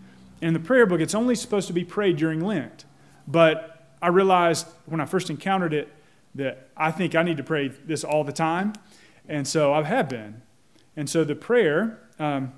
And 0.42 0.54
the 0.54 0.61
prayer 0.61 0.85
book, 0.85 1.00
it's 1.00 1.14
only 1.14 1.35
supposed 1.35 1.66
to 1.68 1.73
be 1.73 1.85
prayed 1.85 2.16
during 2.16 2.40
Lent. 2.40 2.85
But 3.26 3.88
I 4.02 4.09
realized 4.09 4.66
when 4.87 5.00
I 5.00 5.06
first 5.06 5.30
encountered 5.30 5.73
it 5.73 5.88
that 6.35 6.68
I 6.76 6.90
think 6.90 7.14
I 7.14 7.23
need 7.23 7.37
to 7.38 7.42
pray 7.42 7.68
this 7.68 8.04
all 8.04 8.25
the 8.25 8.32
time. 8.32 8.75
And 9.28 9.47
so 9.47 9.73
I 9.73 9.82
have 9.82 10.09
been. 10.09 10.42
And 10.97 11.09
so 11.09 11.25
the 11.25 11.35
prayer. 11.35 11.99
Um, 12.18 12.52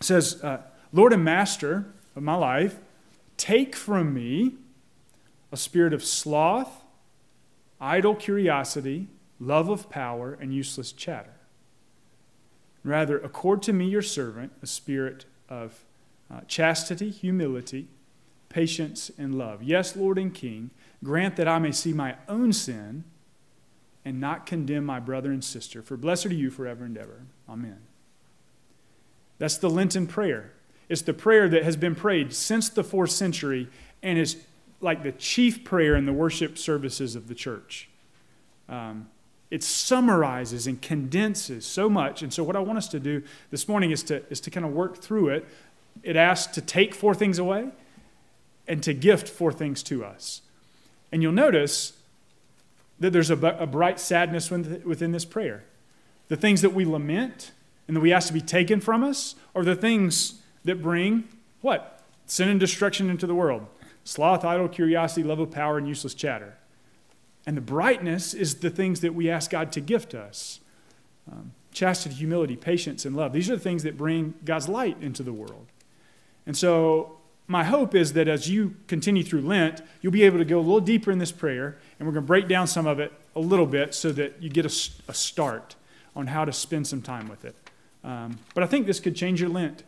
says, 0.00 0.42
uh, 0.42 0.62
Lord 0.92 1.12
and 1.12 1.24
Master 1.24 1.92
of 2.16 2.22
my 2.22 2.34
life, 2.34 2.78
take 3.36 3.76
from 3.76 4.14
me 4.14 4.54
a 5.52 5.56
spirit 5.56 5.92
of 5.92 6.02
sloth, 6.02 6.84
idle 7.80 8.14
curiosity, 8.14 9.08
love 9.38 9.68
of 9.68 9.90
power, 9.90 10.36
and 10.40 10.54
useless 10.54 10.92
chatter. 10.92 11.34
Rather, 12.82 13.18
accord 13.18 13.62
to 13.62 13.72
me, 13.72 13.86
your 13.86 14.02
servant, 14.02 14.52
a 14.62 14.66
spirit 14.66 15.26
of 15.48 15.84
uh, 16.30 16.40
chastity, 16.46 17.10
humility, 17.10 17.88
patience, 18.48 19.10
and 19.18 19.36
love. 19.36 19.62
Yes, 19.62 19.96
Lord 19.96 20.18
and 20.18 20.32
King, 20.32 20.70
grant 21.04 21.36
that 21.36 21.48
I 21.48 21.58
may 21.58 21.72
see 21.72 21.92
my 21.92 22.16
own 22.28 22.52
sin 22.52 23.04
and 24.04 24.18
not 24.18 24.46
condemn 24.46 24.84
my 24.84 24.98
brother 24.98 25.30
and 25.30 25.44
sister. 25.44 25.82
For 25.82 25.96
blessed 25.96 26.26
are 26.26 26.34
you 26.34 26.50
forever 26.50 26.84
and 26.84 26.96
ever. 26.96 27.26
Amen. 27.48 27.80
That's 29.40 29.56
the 29.56 29.70
Lenten 29.70 30.06
prayer. 30.06 30.52
It's 30.90 31.02
the 31.02 31.14
prayer 31.14 31.48
that 31.48 31.64
has 31.64 31.76
been 31.76 31.94
prayed 31.94 32.32
since 32.34 32.68
the 32.68 32.84
fourth 32.84 33.10
century 33.10 33.68
and 34.02 34.18
is 34.18 34.36
like 34.82 35.02
the 35.02 35.12
chief 35.12 35.64
prayer 35.64 35.96
in 35.96 36.04
the 36.04 36.12
worship 36.12 36.58
services 36.58 37.16
of 37.16 37.26
the 37.26 37.34
church. 37.34 37.88
Um, 38.68 39.08
it 39.50 39.62
summarizes 39.64 40.66
and 40.66 40.80
condenses 40.80 41.64
so 41.64 41.88
much. 41.88 42.22
And 42.22 42.32
so, 42.32 42.44
what 42.44 42.54
I 42.54 42.60
want 42.60 42.78
us 42.78 42.86
to 42.88 43.00
do 43.00 43.22
this 43.50 43.66
morning 43.66 43.90
is 43.90 44.02
to, 44.04 44.22
is 44.30 44.40
to 44.40 44.50
kind 44.50 44.66
of 44.66 44.72
work 44.72 44.98
through 44.98 45.30
it. 45.30 45.46
It 46.02 46.16
asks 46.16 46.52
to 46.54 46.60
take 46.60 46.94
four 46.94 47.14
things 47.14 47.38
away 47.38 47.70
and 48.68 48.82
to 48.82 48.92
gift 48.92 49.26
four 49.26 49.52
things 49.52 49.82
to 49.84 50.04
us. 50.04 50.42
And 51.10 51.22
you'll 51.22 51.32
notice 51.32 51.94
that 53.00 53.12
there's 53.12 53.30
a, 53.30 53.36
a 53.36 53.66
bright 53.66 53.98
sadness 53.98 54.50
within 54.50 55.12
this 55.12 55.24
prayer. 55.24 55.64
The 56.28 56.36
things 56.36 56.60
that 56.60 56.74
we 56.74 56.84
lament, 56.84 57.52
and 57.90 57.96
that 57.96 58.02
we 58.02 58.12
ask 58.12 58.28
to 58.28 58.32
be 58.32 58.40
taken 58.40 58.80
from 58.80 59.02
us 59.02 59.34
are 59.52 59.64
the 59.64 59.74
things 59.74 60.42
that 60.62 60.80
bring 60.80 61.24
what? 61.60 62.04
Sin 62.24 62.48
and 62.48 62.60
destruction 62.60 63.10
into 63.10 63.26
the 63.26 63.34
world. 63.34 63.66
Sloth, 64.04 64.44
idle 64.44 64.68
curiosity, 64.68 65.24
love 65.24 65.40
of 65.40 65.50
power, 65.50 65.76
and 65.76 65.88
useless 65.88 66.14
chatter. 66.14 66.56
And 67.48 67.56
the 67.56 67.60
brightness 67.60 68.32
is 68.32 68.60
the 68.60 68.70
things 68.70 69.00
that 69.00 69.12
we 69.12 69.28
ask 69.28 69.50
God 69.50 69.72
to 69.72 69.80
gift 69.80 70.14
us 70.14 70.60
um, 71.28 71.50
chastity, 71.72 72.14
humility, 72.14 72.54
patience, 72.54 73.04
and 73.04 73.16
love. 73.16 73.32
These 73.32 73.50
are 73.50 73.56
the 73.56 73.60
things 73.60 73.82
that 73.82 73.96
bring 73.96 74.34
God's 74.44 74.68
light 74.68 74.96
into 75.00 75.24
the 75.24 75.32
world. 75.32 75.66
And 76.46 76.56
so, 76.56 77.18
my 77.48 77.64
hope 77.64 77.96
is 77.96 78.12
that 78.12 78.28
as 78.28 78.48
you 78.48 78.76
continue 78.86 79.24
through 79.24 79.40
Lent, 79.40 79.82
you'll 80.00 80.12
be 80.12 80.22
able 80.22 80.38
to 80.38 80.44
go 80.44 80.58
a 80.58 80.62
little 80.62 80.78
deeper 80.78 81.10
in 81.10 81.18
this 81.18 81.32
prayer, 81.32 81.76
and 81.98 82.06
we're 82.06 82.14
going 82.14 82.24
to 82.24 82.28
break 82.28 82.46
down 82.46 82.68
some 82.68 82.86
of 82.86 83.00
it 83.00 83.12
a 83.34 83.40
little 83.40 83.66
bit 83.66 83.96
so 83.96 84.12
that 84.12 84.40
you 84.40 84.48
get 84.48 84.64
a, 84.64 84.90
a 85.08 85.14
start 85.14 85.74
on 86.14 86.28
how 86.28 86.44
to 86.44 86.52
spend 86.52 86.86
some 86.86 87.02
time 87.02 87.28
with 87.28 87.44
it. 87.44 87.56
Um, 88.02 88.38
but 88.54 88.64
I 88.64 88.66
think 88.66 88.86
this 88.86 89.00
could 89.00 89.14
change 89.14 89.40
your 89.40 89.50
Lent. 89.50 89.82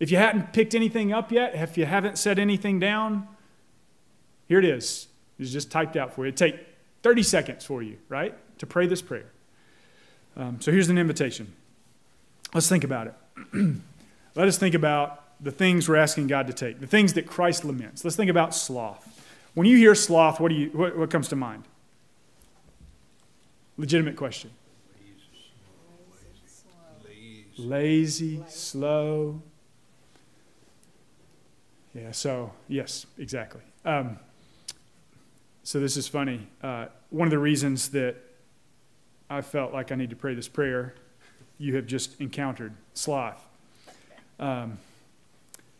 If 0.00 0.10
you 0.10 0.16
hadn't 0.16 0.52
picked 0.52 0.74
anything 0.74 1.12
up 1.12 1.30
yet, 1.30 1.54
if 1.54 1.78
you 1.78 1.86
haven't 1.86 2.18
set 2.18 2.38
anything 2.38 2.80
down, 2.80 3.28
here 4.48 4.58
it 4.58 4.64
is. 4.64 5.06
It's 5.38 5.52
just 5.52 5.70
typed 5.70 5.96
out 5.96 6.12
for 6.12 6.24
you. 6.24 6.30
It 6.30 6.36
take 6.36 6.56
30 7.02 7.22
seconds 7.22 7.64
for 7.64 7.82
you, 7.82 7.98
right, 8.08 8.34
to 8.58 8.66
pray 8.66 8.86
this 8.86 9.02
prayer. 9.02 9.30
Um, 10.36 10.60
so 10.60 10.72
here's 10.72 10.88
an 10.88 10.98
invitation. 10.98 11.52
Let's 12.54 12.68
think 12.68 12.84
about 12.84 13.08
it. 13.08 13.14
Let 14.34 14.48
us 14.48 14.58
think 14.58 14.74
about 14.74 15.22
the 15.40 15.50
things 15.50 15.88
we're 15.88 15.96
asking 15.96 16.28
God 16.28 16.46
to 16.46 16.52
take, 16.52 16.80
the 16.80 16.86
things 16.86 17.14
that 17.14 17.26
Christ 17.26 17.64
laments. 17.64 18.04
Let's 18.04 18.16
think 18.16 18.30
about 18.30 18.54
sloth. 18.54 19.08
When 19.54 19.66
you 19.66 19.76
hear 19.76 19.94
sloth, 19.94 20.40
what, 20.40 20.48
do 20.48 20.54
you, 20.54 20.70
what, 20.70 20.96
what 20.96 21.10
comes 21.10 21.28
to 21.28 21.36
mind? 21.36 21.64
Legitimate 23.76 24.16
question. 24.16 24.50
Lazy, 27.58 28.42
slow. 28.48 29.42
Yeah, 31.94 32.12
so, 32.12 32.52
yes, 32.68 33.06
exactly. 33.18 33.60
Um, 33.84 34.18
so, 35.62 35.78
this 35.78 35.96
is 35.96 36.08
funny. 36.08 36.48
Uh, 36.62 36.86
one 37.10 37.26
of 37.26 37.30
the 37.30 37.38
reasons 37.38 37.90
that 37.90 38.16
I 39.28 39.42
felt 39.42 39.72
like 39.72 39.92
I 39.92 39.94
need 39.94 40.10
to 40.10 40.16
pray 40.16 40.34
this 40.34 40.48
prayer, 40.48 40.94
you 41.58 41.76
have 41.76 41.86
just 41.86 42.20
encountered 42.20 42.72
sloth. 42.94 43.46
Um, 44.40 44.78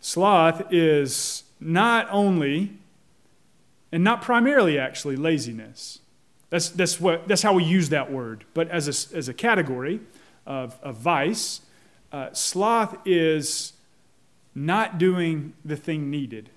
sloth 0.00 0.72
is 0.72 1.44
not 1.58 2.08
only, 2.10 2.72
and 3.90 4.04
not 4.04 4.22
primarily 4.22 4.78
actually, 4.78 5.16
laziness. 5.16 6.00
That's, 6.50 6.68
that's, 6.68 7.00
what, 7.00 7.26
that's 7.28 7.42
how 7.42 7.54
we 7.54 7.64
use 7.64 7.88
that 7.88 8.12
word. 8.12 8.44
But 8.52 8.68
as 8.68 8.86
a, 8.86 9.16
as 9.16 9.28
a 9.28 9.34
category 9.34 10.00
of, 10.46 10.78
of 10.82 10.96
vice, 10.96 11.60
uh, 12.12 12.32
sloth 12.32 12.96
is 13.06 13.72
not 14.54 14.98
doing 14.98 15.54
the 15.64 15.76
thing 15.76 16.10
needed, 16.10 16.50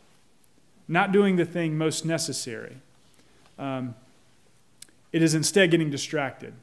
not 0.88 1.12
doing 1.12 1.36
the 1.36 1.46
thing 1.46 1.78
most 1.78 2.06
necessary. 2.06 2.78
Um, 3.58 3.96
it 5.12 5.22
is 5.24 5.34
instead 5.34 5.72
getting 5.72 5.90
distracted. 5.90 6.54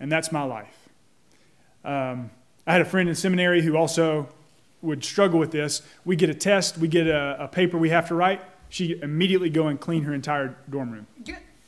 And 0.00 0.10
that's 0.10 0.32
my 0.32 0.42
life. 0.42 0.88
Um, 1.84 2.30
I 2.66 2.72
had 2.72 2.80
a 2.80 2.86
friend 2.86 3.08
in 3.08 3.14
seminary 3.14 3.62
who 3.62 3.76
also 3.76 4.28
would 4.80 5.04
struggle 5.04 5.38
with 5.38 5.50
this. 5.50 5.82
We 6.04 6.16
get 6.16 6.30
a 6.30 6.34
test, 6.34 6.78
we 6.78 6.88
get 6.88 7.06
a, 7.06 7.44
a 7.44 7.48
paper 7.48 7.76
we 7.76 7.90
have 7.90 8.08
to 8.08 8.14
write. 8.14 8.40
She 8.68 8.98
immediately 9.00 9.50
go 9.50 9.66
and 9.66 9.80
clean 9.80 10.04
her 10.04 10.14
entire 10.14 10.56
dorm 10.70 10.90
room. 10.92 11.06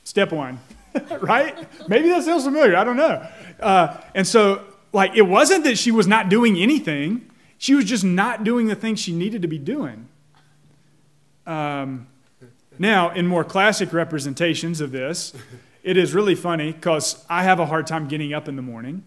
Step 0.05 0.33
one, 0.33 0.61
right? 1.21 1.57
Maybe 1.89 2.09
that 2.09 2.25
sounds 2.25 2.45
familiar. 2.45 2.77
I 2.77 2.85
don't 2.85 2.97
know. 2.97 3.27
Uh, 3.61 3.97
and 4.15 4.27
so, 4.27 4.65
like, 4.93 5.15
it 5.15 5.23
wasn't 5.23 5.65
that 5.65 5.79
she 5.79 5.91
was 5.91 6.07
not 6.07 6.29
doing 6.29 6.57
anything, 6.57 7.31
she 7.59 7.75
was 7.75 7.85
just 7.85 8.05
not 8.05 8.43
doing 8.43 8.69
the 8.69 8.75
things 8.75 9.01
she 9.01 9.13
needed 9.13 9.43
to 9.43 9.49
be 9.49 9.59
doing. 9.59 10.09
Um, 11.47 12.07
now, 12.79 13.11
in 13.11 13.27
more 13.27 13.45
classic 13.45 13.93
representations 13.93 14.81
of 14.81 14.93
this, 14.93 15.35
it 15.83 15.97
is 15.97 16.15
really 16.15 16.35
funny 16.35 16.73
because 16.73 17.25
I 17.29 17.43
have 17.43 17.61
a 17.61 17.67
hard 17.67 17.87
time 17.87 18.09
getting 18.09 18.33
up 18.33 18.49
in 18.49 18.57
the 18.57 18.63
morning. 18.63 19.05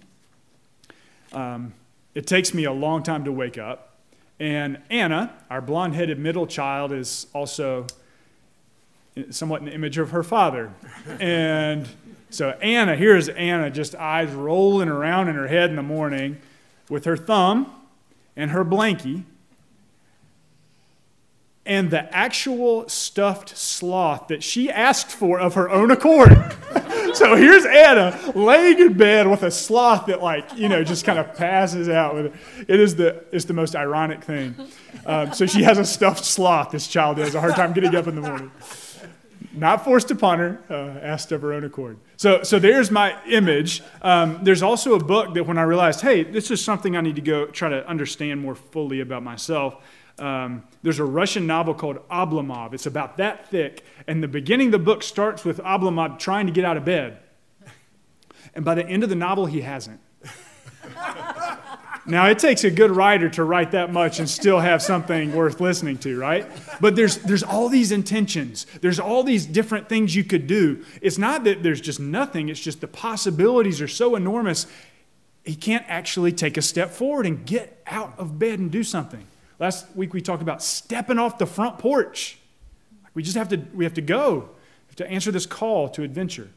Um, 1.32 1.74
it 2.14 2.28
takes 2.28 2.54
me 2.54 2.66
a 2.66 2.72
long 2.72 3.02
time 3.02 3.24
to 3.26 3.32
wake 3.32 3.58
up. 3.58 3.98
And 4.40 4.80
Anna, 4.90 5.34
our 5.50 5.62
blonde 5.62 5.96
headed 5.96 6.20
middle 6.20 6.46
child, 6.46 6.92
is 6.92 7.28
also 7.34 7.88
somewhat 9.30 9.62
an 9.62 9.68
image 9.68 9.98
of 9.98 10.12
her 10.12 10.24
father. 10.24 10.72
And 11.20 11.88
so 12.30 12.50
Anna, 12.62 12.96
here's 12.96 13.30
Anna, 13.30 13.70
just 13.70 13.96
eyes 13.96 14.32
rolling 14.32 14.90
around 14.90 15.28
in 15.28 15.36
her 15.36 15.48
head 15.48 15.70
in 15.70 15.76
the 15.76 15.84
morning 15.84 16.40
with 16.90 17.06
her 17.06 17.18
thumb 17.18 17.72
and 18.36 18.52
her 18.52 18.66
blankie 18.66 19.24
and 21.66 21.90
the 21.92 22.14
actual 22.14 22.88
stuffed 22.90 23.58
sloth 23.58 24.28
that 24.28 24.44
she 24.44 24.70
asked 24.70 25.12
for 25.12 25.40
of 25.40 25.54
her 25.54 25.70
own 25.70 25.92
accord. 25.92 26.32
so 27.14 27.36
here's 27.36 27.66
Anna 27.66 28.20
laying 28.36 28.80
in 28.80 28.94
bed 28.94 29.28
with 29.28 29.44
a 29.44 29.52
sloth 29.52 30.08
that, 30.08 30.22
like, 30.22 30.58
you 30.58 30.68
know, 30.68 30.84
just 30.84 31.06
kind 31.06 31.20
of 31.20 31.36
passes 31.36 31.88
out 31.88 32.16
with 32.16 32.26
it. 32.26 32.34
It 32.68 32.80
is 32.80 32.96
the, 32.96 33.24
it's 33.32 33.46
the 33.46 33.54
most 33.54 33.76
ironic 33.76 34.24
thing. 34.24 34.56
Um, 35.06 35.34
so 35.34 35.46
she 35.46 35.64
has 35.64 35.78
a 35.78 35.86
stuffed 35.86 36.26
sloth, 36.26 36.72
this 36.72 36.88
child 36.88 37.18
has 37.20 37.36
a 37.36 37.40
hard 37.40 37.56
time 37.56 37.72
getting 37.74 37.96
up 37.96 38.08
in 38.08 38.16
the 38.16 38.22
morning 38.22 38.52
not 39.54 39.84
forced 39.84 40.12
upon 40.12 40.40
her, 40.40 40.60
uh, 40.70 41.00
asked 41.00 41.32
of 41.32 41.42
her 41.42 41.54
own 41.54 41.64
accord. 41.64 41.98
So, 42.18 42.44
so 42.44 42.60
there's 42.60 42.90
my 42.92 43.16
image. 43.26 43.84
Um, 44.02 44.40
there's 44.44 44.64
also 44.64 44.96
a 44.96 45.04
book 45.04 45.34
that 45.36 45.46
when 45.46 45.58
I 45.58 45.64
realized, 45.64 46.02
hey, 46.02 46.24
this 46.24 46.52
is 46.52 46.64
something 46.64 46.96
I 46.96 47.02
need 47.02 47.16
to 47.16 47.22
go 47.22 47.46
try 47.46 47.70
to 47.70 47.88
understand 47.88 48.42
more 48.42 48.56
fully 48.56 49.00
about 49.00 49.24
myself. 49.24 49.76
Um, 50.20 50.64
there's 50.84 51.00
a 51.00 51.06
Russian 51.06 51.48
novel 51.48 51.74
called 51.74 52.08
Oblomov. 52.10 52.74
It's 52.74 52.86
about 52.86 53.18
that 53.18 53.50
thick. 53.50 53.84
And 54.08 54.22
the 54.22 54.28
beginning 54.28 54.68
of 54.68 54.74
the 54.74 54.80
book 54.80 55.04
starts 55.04 55.44
with 55.44 55.58
Oblomov 55.60 56.20
trying 56.20 56.46
to 56.46 56.52
get 56.52 56.66
out 56.66 56.78
of 56.78 56.86
bed. 56.86 57.20
And 58.56 58.64
by 58.64 58.76
the 58.76 58.86
end 58.86 59.04
of 59.04 59.10
the 59.10 59.16
novel, 59.16 59.48
he 59.48 59.62
hasn't. 59.62 60.00
Now, 62.06 62.28
it 62.28 62.38
takes 62.38 62.66
a 62.66 62.70
good 62.70 62.92
writer 62.92 63.30
to 63.30 63.46
write 63.46 63.72
that 63.72 63.94
much 63.94 64.20
and 64.20 64.30
still 64.30 64.60
have 64.60 64.82
something 64.82 65.34
worth 65.34 65.62
listening 65.62 65.98
to, 66.00 66.20
right? 66.20 66.46
But 66.82 66.98
there's, 66.98 67.18
there's 67.20 67.44
all 67.44 67.70
these 67.70 67.94
intentions, 67.94 68.66
there's 68.82 69.00
all 69.00 69.24
these 69.24 69.46
different 69.46 69.88
things 69.88 70.14
you 70.14 70.26
could 70.26 70.46
do. 70.46 70.84
It's 71.02 71.18
not 71.18 71.46
that 71.46 71.64
there's 71.64 71.80
just 71.80 72.02
nothing, 72.02 72.50
it's 72.50 72.60
just 72.60 72.82
the 72.82 72.90
possibilities 72.90 73.82
are 73.82 73.88
so 73.88 74.18
enormous, 74.18 74.68
he 75.46 75.56
can't 75.56 75.86
actually 75.88 76.34
take 76.34 76.58
a 76.58 76.62
step 76.62 76.92
forward 76.92 77.26
and 77.26 77.46
get 77.46 77.82
out 77.88 78.14
of 78.18 78.38
bed 78.38 78.60
and 78.60 78.70
do 78.70 78.84
something. 78.84 79.26
Last 79.60 79.86
week 79.96 80.14
we 80.14 80.20
talked 80.20 80.42
about 80.42 80.62
stepping 80.62 81.18
off 81.18 81.38
the 81.38 81.46
front 81.46 81.80
porch. 81.80 82.38
We 83.14 83.24
just 83.24 83.38
have 83.38 83.48
to, 83.50 83.62
we 83.74 83.86
have 83.86 83.94
to 83.94 84.02
go, 84.02 84.40
we 84.40 84.88
have 84.90 84.96
to 84.98 85.10
answer 85.10 85.32
this 85.32 85.46
call 85.46 85.88
to 85.90 86.04
adventure. 86.04 86.50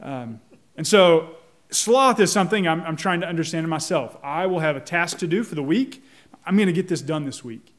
Um, 0.00 0.40
and 0.76 0.86
so 0.86 1.36
sloth 1.70 2.20
is 2.20 2.32
something 2.32 2.66
I'm, 2.66 2.82
I'm 2.82 2.96
trying 2.96 3.20
to 3.20 3.26
understand 3.26 3.68
myself. 3.68 4.16
I 4.22 4.46
will 4.46 4.60
have 4.60 4.76
a 4.76 4.80
task 4.80 5.18
to 5.18 5.26
do 5.26 5.42
for 5.42 5.54
the 5.54 5.62
week. 5.62 6.02
I'm 6.46 6.56
going 6.56 6.66
to 6.66 6.72
get 6.72 6.88
this 6.88 7.02
done 7.02 7.24
this 7.24 7.44
week. 7.44 7.72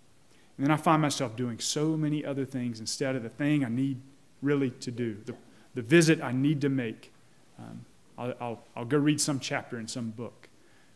And 0.57 0.67
then 0.67 0.71
I 0.71 0.77
find 0.77 1.01
myself 1.01 1.35
doing 1.35 1.59
so 1.59 1.95
many 1.95 2.25
other 2.25 2.45
things 2.45 2.79
instead 2.79 3.15
of 3.15 3.23
the 3.23 3.29
thing 3.29 3.63
I 3.63 3.69
need 3.69 4.01
really 4.41 4.71
to 4.71 4.91
do, 4.91 5.17
the, 5.25 5.35
the 5.73 5.81
visit 5.81 6.21
I 6.21 6.31
need 6.31 6.61
to 6.61 6.69
make. 6.69 7.11
Um, 7.57 7.85
I'll, 8.17 8.33
I'll, 8.39 8.63
I'll, 8.75 8.85
go 8.85 8.97
read 8.97 9.21
some 9.21 9.39
chapter 9.39 9.79
in 9.79 9.87
some 9.87 10.09
book. 10.11 10.49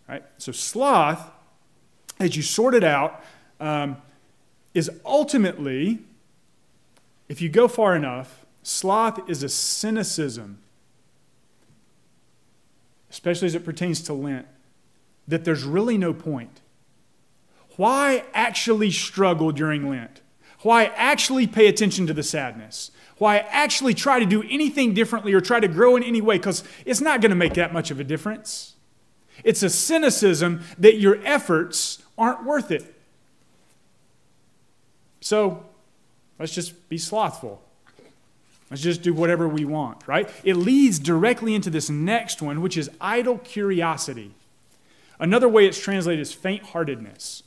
Right? 0.07 0.23
So, 0.37 0.51
sloth, 0.51 1.31
as 2.19 2.35
you 2.35 2.41
sort 2.41 2.75
it 2.75 2.83
out, 2.83 3.23
um, 3.59 3.97
is 4.73 4.91
ultimately, 5.05 5.99
if 7.29 7.41
you 7.41 7.49
go 7.49 7.67
far 7.67 7.95
enough, 7.95 8.45
sloth 8.63 9.29
is 9.29 9.43
a 9.43 9.49
cynicism 9.49 10.59
especially 13.13 13.45
as 13.45 13.53
it 13.53 13.63
pertains 13.63 14.01
to 14.01 14.11
Lent, 14.11 14.47
that 15.27 15.45
there's 15.45 15.63
really 15.63 15.99
no 15.99 16.15
point. 16.15 16.61
Why 17.77 18.23
actually 18.33 18.89
struggle 18.89 19.51
during 19.51 19.87
Lent? 19.87 20.21
Why 20.61 20.85
actually 20.95 21.45
pay 21.45 21.67
attention 21.67 22.07
to 22.07 22.13
the 22.13 22.23
sadness? 22.23 22.89
Why 23.19 23.37
actually 23.37 23.93
try 23.93 24.17
to 24.17 24.25
do 24.25 24.41
anything 24.49 24.95
differently 24.95 25.31
or 25.33 25.41
try 25.41 25.59
to 25.59 25.67
grow 25.67 25.95
in 25.95 26.01
any 26.01 26.21
way? 26.21 26.37
Because 26.37 26.63
it's 26.85 27.01
not 27.01 27.21
going 27.21 27.29
to 27.29 27.35
make 27.35 27.53
that 27.53 27.71
much 27.71 27.91
of 27.91 27.99
a 27.99 28.03
difference. 28.03 28.73
It's 29.43 29.61
a 29.61 29.69
cynicism 29.69 30.63
that 30.79 30.97
your 30.97 31.23
efforts 31.23 32.01
aren't 32.17 32.43
worth 32.43 32.71
it. 32.71 32.95
So 35.21 35.67
let's 36.39 36.55
just 36.55 36.89
be 36.89 36.97
slothful. 36.97 37.61
Let's 38.73 38.81
just 38.81 39.03
do 39.03 39.13
whatever 39.13 39.47
we 39.47 39.65
want, 39.65 40.07
right? 40.07 40.27
It 40.43 40.55
leads 40.55 40.97
directly 40.97 41.53
into 41.53 41.69
this 41.69 41.91
next 41.91 42.41
one, 42.41 42.59
which 42.59 42.75
is 42.75 42.89
idle 42.99 43.37
curiosity. 43.37 44.31
Another 45.19 45.47
way 45.47 45.67
it's 45.67 45.79
translated 45.79 46.19
is 46.19 46.33
faint 46.33 46.63
heartedness. 46.63 47.43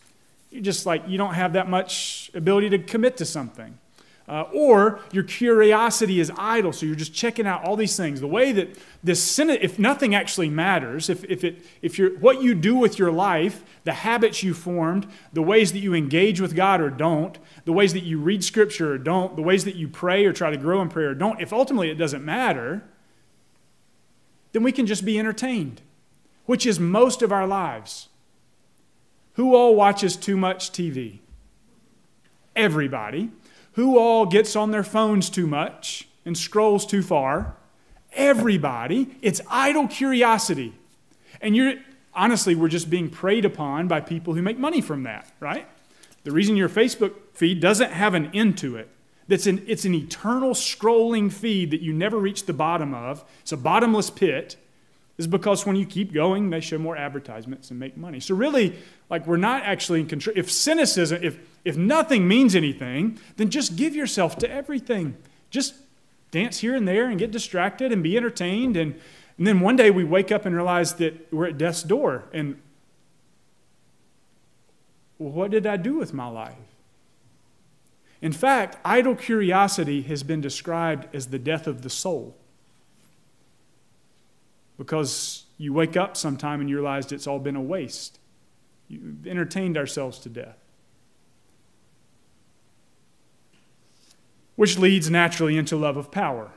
You 0.52 0.60
just 0.60 0.86
like, 0.86 1.02
you 1.08 1.18
don't 1.18 1.34
have 1.34 1.54
that 1.54 1.68
much 1.68 2.30
ability 2.32 2.70
to 2.70 2.78
commit 2.78 3.16
to 3.16 3.24
something. 3.24 3.76
Uh, 4.28 4.44
or 4.52 5.00
your 5.12 5.22
curiosity 5.22 6.18
is 6.18 6.32
idle, 6.36 6.72
so 6.72 6.84
you're 6.84 6.96
just 6.96 7.14
checking 7.14 7.46
out 7.46 7.64
all 7.64 7.76
these 7.76 7.96
things. 7.96 8.20
The 8.20 8.26
way 8.26 8.50
that 8.50 8.76
this 9.02 9.38
if 9.38 9.78
nothing 9.78 10.16
actually 10.16 10.50
matters, 10.50 11.08
if, 11.08 11.22
if, 11.24 11.44
it, 11.44 11.64
if 11.80 11.96
you're, 11.96 12.18
what 12.18 12.42
you 12.42 12.52
do 12.52 12.74
with 12.74 12.98
your 12.98 13.12
life, 13.12 13.62
the 13.84 13.92
habits 13.92 14.42
you 14.42 14.52
formed, 14.52 15.06
the 15.32 15.42
ways 15.42 15.72
that 15.72 15.78
you 15.78 15.94
engage 15.94 16.40
with 16.40 16.56
God 16.56 16.80
or 16.80 16.90
don't, 16.90 17.38
the 17.66 17.72
ways 17.72 17.92
that 17.92 18.02
you 18.02 18.18
read 18.18 18.42
Scripture 18.42 18.94
or 18.94 18.98
don't, 18.98 19.36
the 19.36 19.42
ways 19.42 19.64
that 19.64 19.76
you 19.76 19.86
pray 19.86 20.24
or 20.26 20.32
try 20.32 20.50
to 20.50 20.56
grow 20.56 20.82
in 20.82 20.88
prayer 20.88 21.10
or 21.10 21.14
don't, 21.14 21.40
if 21.40 21.52
ultimately 21.52 21.88
it 21.88 21.94
doesn't 21.94 22.24
matter, 22.24 22.82
then 24.50 24.64
we 24.64 24.72
can 24.72 24.86
just 24.86 25.04
be 25.04 25.20
entertained, 25.20 25.82
which 26.46 26.66
is 26.66 26.80
most 26.80 27.22
of 27.22 27.30
our 27.30 27.46
lives. 27.46 28.08
Who 29.34 29.54
all 29.54 29.76
watches 29.76 30.16
too 30.16 30.36
much 30.36 30.72
TV? 30.72 31.20
Everybody. 32.56 33.30
Who 33.76 33.98
all 33.98 34.26
gets 34.26 34.56
on 34.56 34.72
their 34.72 34.84
phones 34.84 35.30
too 35.30 35.46
much 35.46 36.06
and 36.26 36.36
scrolls 36.36 36.84
too 36.84 37.02
far? 37.02 37.56
everybody. 38.16 39.16
It's 39.22 39.40
idle 39.48 39.86
curiosity. 39.86 40.74
And 41.40 41.54
you're 41.54 41.74
honestly, 42.14 42.54
we're 42.54 42.68
just 42.68 42.90
being 42.90 43.10
preyed 43.10 43.44
upon 43.44 43.86
by 43.86 44.00
people 44.00 44.34
who 44.34 44.42
make 44.42 44.58
money 44.58 44.80
from 44.80 45.04
that, 45.04 45.30
right? 45.38 45.68
The 46.24 46.32
reason 46.32 46.56
your 46.56 46.68
Facebook 46.68 47.12
feed 47.34 47.60
doesn't 47.60 47.92
have 47.92 48.14
an 48.14 48.30
end 48.34 48.58
to 48.58 48.76
it, 48.76 48.88
that's 49.28 49.46
an, 49.46 49.62
it's 49.66 49.84
an 49.84 49.94
eternal 49.94 50.50
scrolling 50.50 51.32
feed 51.32 51.70
that 51.72 51.82
you 51.82 51.92
never 51.92 52.18
reach 52.18 52.46
the 52.46 52.52
bottom 52.52 52.94
of. 52.94 53.24
It's 53.42 53.52
a 53.52 53.56
bottomless 53.56 54.08
pit 54.08 54.56
is 55.18 55.26
because 55.26 55.64
when 55.64 55.76
you 55.76 55.86
keep 55.86 56.12
going, 56.12 56.50
they 56.50 56.60
show 56.60 56.78
more 56.78 56.96
advertisements 56.96 57.70
and 57.70 57.80
make 57.80 57.96
money. 57.96 58.20
So 58.20 58.34
really, 58.34 58.76
like 59.08 59.26
we're 59.26 59.38
not 59.38 59.62
actually 59.62 60.00
in 60.00 60.06
control. 60.06 60.36
If 60.36 60.50
cynicism, 60.50 61.20
if 61.22 61.38
if 61.66 61.76
nothing 61.76 62.28
means 62.28 62.54
anything, 62.54 63.18
then 63.38 63.50
just 63.50 63.74
give 63.74 63.96
yourself 63.96 64.38
to 64.38 64.48
everything. 64.50 65.16
Just 65.50 65.74
dance 66.30 66.60
here 66.60 66.76
and 66.76 66.86
there 66.86 67.08
and 67.08 67.18
get 67.18 67.32
distracted 67.32 67.90
and 67.92 68.04
be 68.04 68.16
entertained. 68.16 68.76
And, 68.76 68.94
and 69.36 69.46
then 69.46 69.58
one 69.58 69.74
day 69.74 69.90
we 69.90 70.04
wake 70.04 70.30
up 70.30 70.46
and 70.46 70.54
realize 70.54 70.94
that 70.94 71.32
we're 71.32 71.46
at 71.46 71.58
death's 71.58 71.82
door. 71.82 72.24
And 72.32 72.60
what 75.18 75.50
did 75.50 75.66
I 75.66 75.76
do 75.76 75.94
with 75.94 76.14
my 76.14 76.28
life? 76.28 76.54
In 78.22 78.32
fact, 78.32 78.78
idle 78.84 79.16
curiosity 79.16 80.02
has 80.02 80.22
been 80.22 80.40
described 80.40 81.08
as 81.12 81.26
the 81.28 81.38
death 81.38 81.66
of 81.66 81.82
the 81.82 81.90
soul 81.90 82.36
because 84.78 85.44
you 85.58 85.72
wake 85.72 85.96
up 85.96 86.16
sometime 86.16 86.60
and 86.60 86.68
you 86.68 86.76
realize 86.76 87.10
it's 87.12 87.26
all 87.26 87.38
been 87.38 87.56
a 87.56 87.62
waste. 87.62 88.18
You've 88.88 89.26
entertained 89.26 89.76
ourselves 89.76 90.18
to 90.20 90.28
death. 90.28 90.58
Which 94.54 94.78
leads 94.78 95.10
naturally 95.10 95.56
into 95.56 95.76
love 95.76 95.96
of 95.96 96.10
power. 96.10 96.50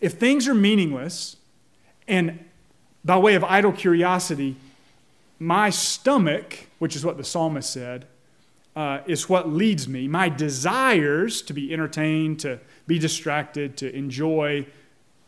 If 0.00 0.14
things 0.14 0.46
are 0.48 0.54
meaningless, 0.54 1.36
and 2.06 2.44
by 3.04 3.18
way 3.18 3.34
of 3.34 3.44
idle 3.44 3.72
curiosity, 3.72 4.56
my 5.38 5.70
stomach, 5.70 6.66
which 6.78 6.96
is 6.96 7.04
what 7.04 7.16
the 7.16 7.24
psalmist 7.24 7.70
said, 7.70 8.06
uh, 8.76 9.00
is 9.06 9.28
what 9.28 9.48
leads 9.48 9.88
me. 9.88 10.06
My 10.06 10.28
desires 10.28 11.42
to 11.42 11.52
be 11.52 11.72
entertained, 11.72 12.40
to 12.40 12.60
be 12.86 12.98
distracted, 12.98 13.76
to 13.78 13.94
enjoy 13.94 14.66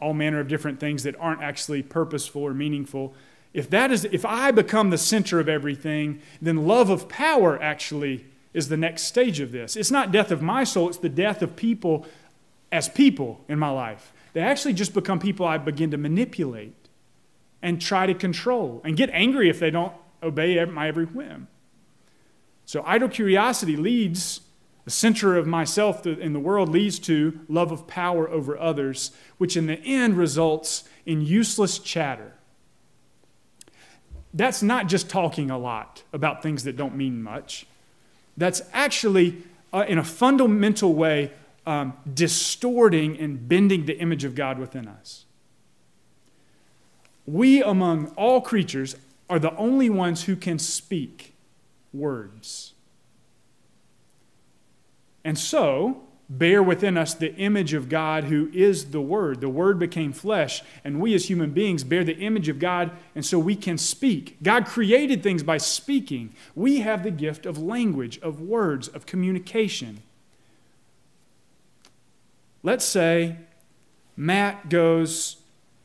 all 0.00 0.14
manner 0.14 0.40
of 0.40 0.48
different 0.48 0.80
things 0.80 1.02
that 1.02 1.14
aren't 1.18 1.42
actually 1.42 1.82
purposeful 1.82 2.42
or 2.42 2.54
meaningful. 2.54 3.14
If 3.52 3.68
that 3.70 3.90
is 3.90 4.04
if 4.04 4.24
I 4.24 4.50
become 4.50 4.90
the 4.90 4.98
center 4.98 5.40
of 5.40 5.48
everything, 5.48 6.20
then 6.40 6.66
love 6.66 6.90
of 6.90 7.08
power 7.08 7.60
actually 7.62 8.26
is 8.52 8.68
the 8.68 8.76
next 8.76 9.02
stage 9.02 9.40
of 9.40 9.52
this. 9.52 9.76
It's 9.76 9.90
not 9.90 10.12
death 10.12 10.30
of 10.30 10.42
my 10.42 10.64
soul, 10.64 10.88
it's 10.88 10.98
the 10.98 11.08
death 11.08 11.42
of 11.42 11.56
people 11.56 12.06
as 12.72 12.88
people 12.88 13.44
in 13.48 13.58
my 13.58 13.70
life. 13.70 14.12
They 14.32 14.40
actually 14.40 14.74
just 14.74 14.94
become 14.94 15.18
people 15.18 15.46
I 15.46 15.58
begin 15.58 15.90
to 15.90 15.96
manipulate 15.96 16.74
and 17.62 17.80
try 17.80 18.06
to 18.06 18.14
control 18.14 18.80
and 18.84 18.96
get 18.96 19.10
angry 19.12 19.48
if 19.50 19.58
they 19.58 19.70
don't 19.70 19.92
obey 20.22 20.64
my 20.64 20.88
every 20.88 21.04
whim. 21.04 21.48
So 22.64 22.84
idle 22.86 23.08
curiosity 23.08 23.76
leads 23.76 24.40
the 24.84 24.90
center 24.90 25.36
of 25.36 25.46
myself 25.46 26.06
in 26.06 26.32
the 26.32 26.40
world 26.40 26.68
leads 26.68 26.98
to 27.00 27.40
love 27.48 27.70
of 27.70 27.86
power 27.86 28.28
over 28.28 28.58
others, 28.58 29.12
which 29.38 29.56
in 29.56 29.66
the 29.66 29.78
end 29.80 30.16
results 30.16 30.84
in 31.06 31.20
useless 31.20 31.78
chatter. 31.78 32.32
That's 34.32 34.62
not 34.62 34.86
just 34.86 35.10
talking 35.10 35.50
a 35.50 35.58
lot 35.58 36.02
about 36.12 36.42
things 36.42 36.64
that 36.64 36.76
don't 36.76 36.96
mean 36.96 37.22
much. 37.22 37.66
That's 38.36 38.62
actually, 38.72 39.42
uh, 39.72 39.84
in 39.88 39.98
a 39.98 40.04
fundamental 40.04 40.94
way, 40.94 41.32
um, 41.66 41.92
distorting 42.12 43.18
and 43.18 43.48
bending 43.48 43.86
the 43.86 43.98
image 43.98 44.24
of 44.24 44.34
God 44.34 44.58
within 44.58 44.88
us. 44.88 45.24
We, 47.26 47.62
among 47.62 48.08
all 48.16 48.40
creatures, 48.40 48.96
are 49.28 49.38
the 49.38 49.54
only 49.56 49.90
ones 49.90 50.24
who 50.24 50.36
can 50.36 50.58
speak 50.58 51.34
words. 51.92 52.69
And 55.24 55.38
so, 55.38 56.02
bear 56.30 56.62
within 56.62 56.96
us 56.96 57.12
the 57.12 57.34
image 57.34 57.74
of 57.74 57.88
God 57.88 58.24
who 58.24 58.48
is 58.52 58.92
the 58.92 59.00
Word. 59.00 59.40
The 59.40 59.48
Word 59.48 59.78
became 59.78 60.12
flesh, 60.12 60.62
and 60.84 61.00
we 61.00 61.12
as 61.14 61.28
human 61.28 61.50
beings 61.50 61.82
bear 61.82 62.04
the 62.04 62.16
image 62.16 62.48
of 62.48 62.60
God, 62.60 62.92
and 63.14 63.26
so 63.26 63.38
we 63.38 63.56
can 63.56 63.76
speak. 63.76 64.36
God 64.42 64.64
created 64.64 65.22
things 65.22 65.42
by 65.42 65.58
speaking. 65.58 66.32
We 66.54 66.80
have 66.80 67.02
the 67.02 67.10
gift 67.10 67.46
of 67.46 67.58
language, 67.58 68.18
of 68.20 68.40
words, 68.40 68.86
of 68.86 69.06
communication. 69.06 70.02
Let's 72.62 72.84
say 72.84 73.36
Matt 74.16 74.68
goes 74.68 75.38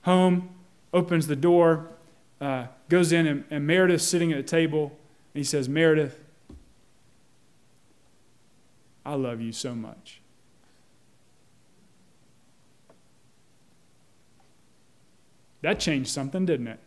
home, 0.04 0.50
opens 0.93 1.26
the 1.26 1.36
door, 1.36 1.88
uh, 2.39 2.67
goes 2.89 3.12
in, 3.12 3.26
and, 3.26 3.43
and 3.50 3.65
Meredith's 3.65 4.08
sitting 4.08 4.32
at 4.32 4.38
a 4.38 4.43
table, 4.43 4.95
and 5.34 5.39
he 5.39 5.43
says, 5.43 5.67
Meredith, 5.67 6.19
I 9.06 9.13
love 9.13 9.39
you 9.39 9.52
so 9.52 9.76
much. 9.76 10.22
That 15.62 15.80
changed 15.80 16.10
something, 16.10 16.46
didn't 16.46 16.68
it? 16.68 16.80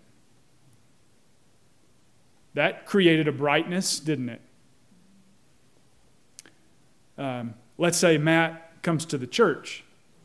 That 2.54 2.86
created 2.86 3.28
a 3.28 3.32
brightness, 3.32 4.00
didn't 4.00 4.30
it? 4.30 4.40
Um, 7.16 7.54
let's 7.76 7.98
say 7.98 8.18
Matt 8.18 8.82
comes 8.82 9.04
to 9.06 9.18
the 9.18 9.26
church, 9.26 9.84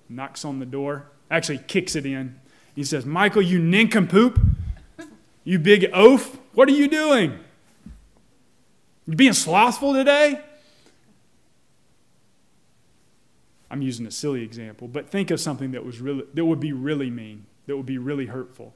knocks 0.10 0.45
on 0.45 0.60
the 0.60 0.65
door, 0.65 1.08
actually 1.29 1.60
kicks 1.60 1.95
it 1.95 2.06
in. 2.06 2.39
He 2.75 2.84
says, 2.84 3.06
Michael, 3.06 3.41
you 3.41 3.60
nincompoop, 3.60 4.39
you 5.43 5.60
big 5.60 5.89
oaf, 5.93 6.38
what 6.53 6.67
are 6.69 6.73
you 6.73 6.88
doing? 6.88 7.39
You 9.06 9.15
being 9.15 9.34
slothful 9.34 9.93
today? 9.93 10.39
I'm 13.73 13.81
using 13.81 14.05
a 14.05 14.12
silly 14.12 14.43
example, 14.43 14.88
but 14.88 15.09
think 15.09 15.31
of 15.31 15.39
something 15.39 15.71
that 15.71 15.83
was 15.83 15.99
really 15.99 16.25
that 16.36 16.45
would 16.45 16.59
be 16.59 16.71
really 16.71 17.09
mean, 17.09 17.47
that 17.65 17.75
would 17.75 17.88
be 17.88 17.97
really 17.97 18.27
hurtful. 18.27 18.75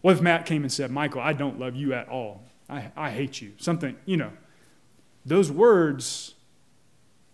What 0.00 0.16
if 0.16 0.20
Matt 0.20 0.46
came 0.46 0.62
and 0.62 0.72
said, 0.72 0.90
Michael, 0.90 1.20
I 1.20 1.32
don't 1.32 1.60
love 1.60 1.76
you 1.76 1.94
at 1.94 2.08
all. 2.08 2.42
I, 2.68 2.90
I 2.96 3.10
hate 3.10 3.40
you. 3.40 3.52
Something, 3.56 3.94
you 4.04 4.16
know. 4.16 4.32
Those 5.24 5.52
words 5.52 6.34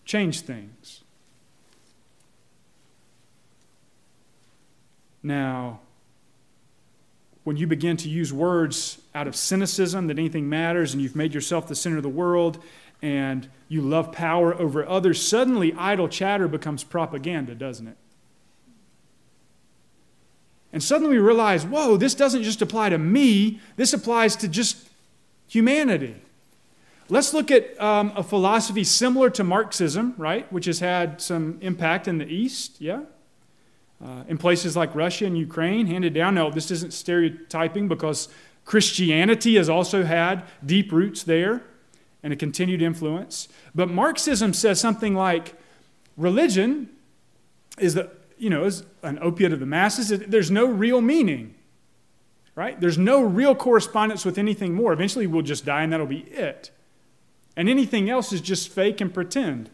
change 0.04 0.42
things. 0.42 1.02
Now, 5.22 5.80
when 7.44 7.57
you 7.57 7.66
begin 7.66 7.96
to 7.96 8.09
use 8.11 8.35
words 8.35 9.00
out 9.14 9.26
of 9.26 9.35
cynicism 9.35 10.09
that 10.09 10.18
anything 10.18 10.50
matters 10.50 10.92
and 10.92 11.02
you've 11.02 11.16
made 11.16 11.33
yourself 11.33 11.68
the 11.68 11.74
center 11.74 11.96
of 11.96 12.02
the 12.02 12.11
world 12.11 12.62
and 13.02 13.48
you 13.68 13.80
love 13.80 14.12
power 14.12 14.54
over 14.54 14.87
others, 14.87 15.20
suddenly 15.20 15.74
idle 15.74 16.09
chatter 16.09 16.48
becomes 16.48 16.85
propaganda, 16.85 17.54
doesn't 17.54 17.88
it? 17.88 17.96
And 20.72 20.83
suddenly 20.83 21.16
we 21.16 21.22
realize, 21.22 21.64
whoa, 21.64 21.96
this 21.96 22.14
doesn't 22.14 22.42
just 22.42 22.61
apply 22.61 22.88
to 22.88 22.98
me, 22.98 23.61
this 23.76 23.92
applies 23.92 24.35
to 24.37 24.48
just 24.48 24.88
humanity. 25.46 26.16
Let's 27.09 27.35
look 27.35 27.50
at 27.50 27.80
um, 27.80 28.12
a 28.16 28.22
philosophy 28.22 28.83
similar 28.83 29.30
to 29.30 29.44
Marxism, 29.44 30.14
right, 30.16 30.50
which 30.52 30.64
has 30.64 30.80
had 30.80 31.20
some 31.20 31.59
impact 31.61 32.09
in 32.09 32.18
the 32.18 32.26
East, 32.26 32.80
yeah? 32.80 33.02
Uh, 34.04 34.24
in 34.26 34.38
places 34.38 34.76
like 34.76 34.94
Russia 34.94 35.26
and 35.26 35.38
Ukraine, 35.38 35.87
handed 35.87 36.14
down. 36.14 36.35
Now, 36.35 36.50
this 36.50 36.70
isn't 36.70 36.92
stereotyping 36.92 37.87
because 37.87 38.28
Christianity 38.64 39.57
has 39.57 39.68
also 39.68 40.04
had 40.04 40.44
deep 40.64 40.90
roots 40.90 41.22
there 41.22 41.62
and 42.24 42.32
a 42.32 42.37
continued 42.37 42.82
influence. 42.82 43.48
But 43.74 43.90
Marxism 43.90 44.54
says 44.54 44.80
something 44.80 45.14
like 45.14 45.54
religion 46.16 46.88
is 47.78 47.94
the 47.94 48.10
you 48.38 48.50
know 48.50 48.64
is 48.64 48.82
an 49.02 49.18
opiate 49.20 49.52
of 49.52 49.60
the 49.60 49.66
masses. 49.66 50.08
There's 50.08 50.50
no 50.50 50.64
real 50.64 51.00
meaning, 51.00 51.54
right? 52.56 52.80
There's 52.80 52.98
no 52.98 53.22
real 53.22 53.54
correspondence 53.54 54.24
with 54.24 54.38
anything 54.38 54.74
more. 54.74 54.92
Eventually, 54.92 55.26
we'll 55.26 55.42
just 55.42 55.66
die, 55.66 55.82
and 55.82 55.92
that'll 55.92 56.06
be 56.06 56.22
it. 56.30 56.70
And 57.56 57.68
anything 57.68 58.10
else 58.10 58.32
is 58.32 58.40
just 58.40 58.70
fake 58.70 59.00
and 59.00 59.12
pretend. 59.12 59.70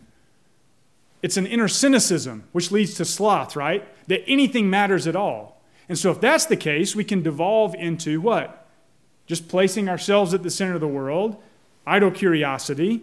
It's 1.23 1.37
an 1.37 1.47
inner 1.47 1.69
cynicism, 1.69 2.45
which 2.53 2.71
leads 2.71 2.95
to 2.95 3.05
sloth, 3.05 3.55
right? 3.55 3.87
That 4.09 4.25
anything 4.27 4.69
matters 4.69 5.07
at 5.07 5.15
all. 5.15 5.63
And 5.89 5.97
so, 5.97 6.11
if 6.11 6.21
that's 6.21 6.47
the 6.47 6.57
case, 6.57 6.97
we 6.97 7.05
can 7.05 7.23
devolve 7.23 7.77
into 7.77 8.21
what? 8.21 8.67
Just 9.27 9.49
placing 9.49 9.89
ourselves 9.89 10.35
at 10.35 10.43
the 10.43 10.51
center 10.51 10.75
of 10.75 10.81
the 10.81 10.89
world 10.89 11.41
idle 11.87 12.11
curiosity, 12.11 13.03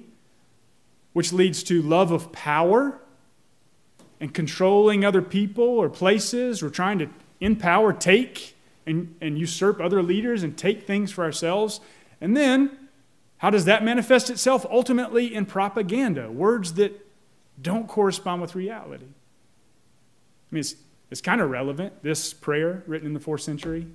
which 1.13 1.33
leads 1.33 1.63
to 1.63 1.81
love 1.81 2.11
of 2.11 2.31
power 2.31 2.99
and 4.19 4.33
controlling 4.33 5.05
other 5.05 5.21
people 5.21 5.65
or 5.65 5.89
places 5.89 6.63
or 6.63 6.69
trying 6.69 6.99
to, 6.99 7.09
in 7.39 7.55
power, 7.55 7.93
take 7.93 8.55
and, 8.85 9.15
and 9.21 9.37
usurp 9.37 9.79
other 9.81 10.01
leaders 10.01 10.43
and 10.43 10.57
take 10.57 10.87
things 10.87 11.11
for 11.11 11.23
ourselves. 11.23 11.79
And 12.21 12.35
then, 12.35 12.71
how 13.37 13.49
does 13.49 13.65
that 13.65 13.83
manifest 13.83 14.29
itself? 14.29 14.65
Ultimately, 14.69 15.33
in 15.33 15.45
propaganda, 15.45 16.31
words 16.31 16.73
that 16.73 17.05
don't 17.61 17.87
correspond 17.87 18.41
with 18.41 18.55
reality. 18.55 19.05
I 19.05 20.55
mean, 20.55 20.61
it's 20.61 20.75
is 21.09 21.21
kind 21.21 21.41
of 21.41 21.49
relevant, 21.49 22.03
this 22.03 22.33
prayer 22.33 22.83
written 22.85 23.07
in 23.07 23.13
the 23.13 23.19
fourth 23.19 23.41
century. 23.41 23.87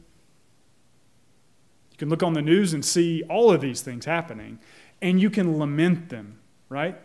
You 2.02 2.06
can 2.06 2.10
look 2.10 2.24
on 2.24 2.32
the 2.32 2.42
news 2.42 2.74
and 2.74 2.84
see 2.84 3.22
all 3.30 3.52
of 3.52 3.60
these 3.60 3.80
things 3.80 4.06
happening, 4.06 4.58
and 5.00 5.20
you 5.20 5.30
can 5.30 5.56
lament 5.56 6.08
them, 6.08 6.40
right? 6.68 6.98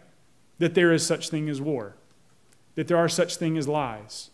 That 0.57 0.73
there 0.73 0.91
is 0.91 1.05
such 1.05 1.29
thing 1.29 1.49
as 1.49 1.61
war, 1.61 1.97
that 2.73 2.87
there 2.87 2.97
are 2.97 3.07
such 3.07 3.35
thing 3.35 3.59
as 3.59 3.67
lies, 3.67 4.31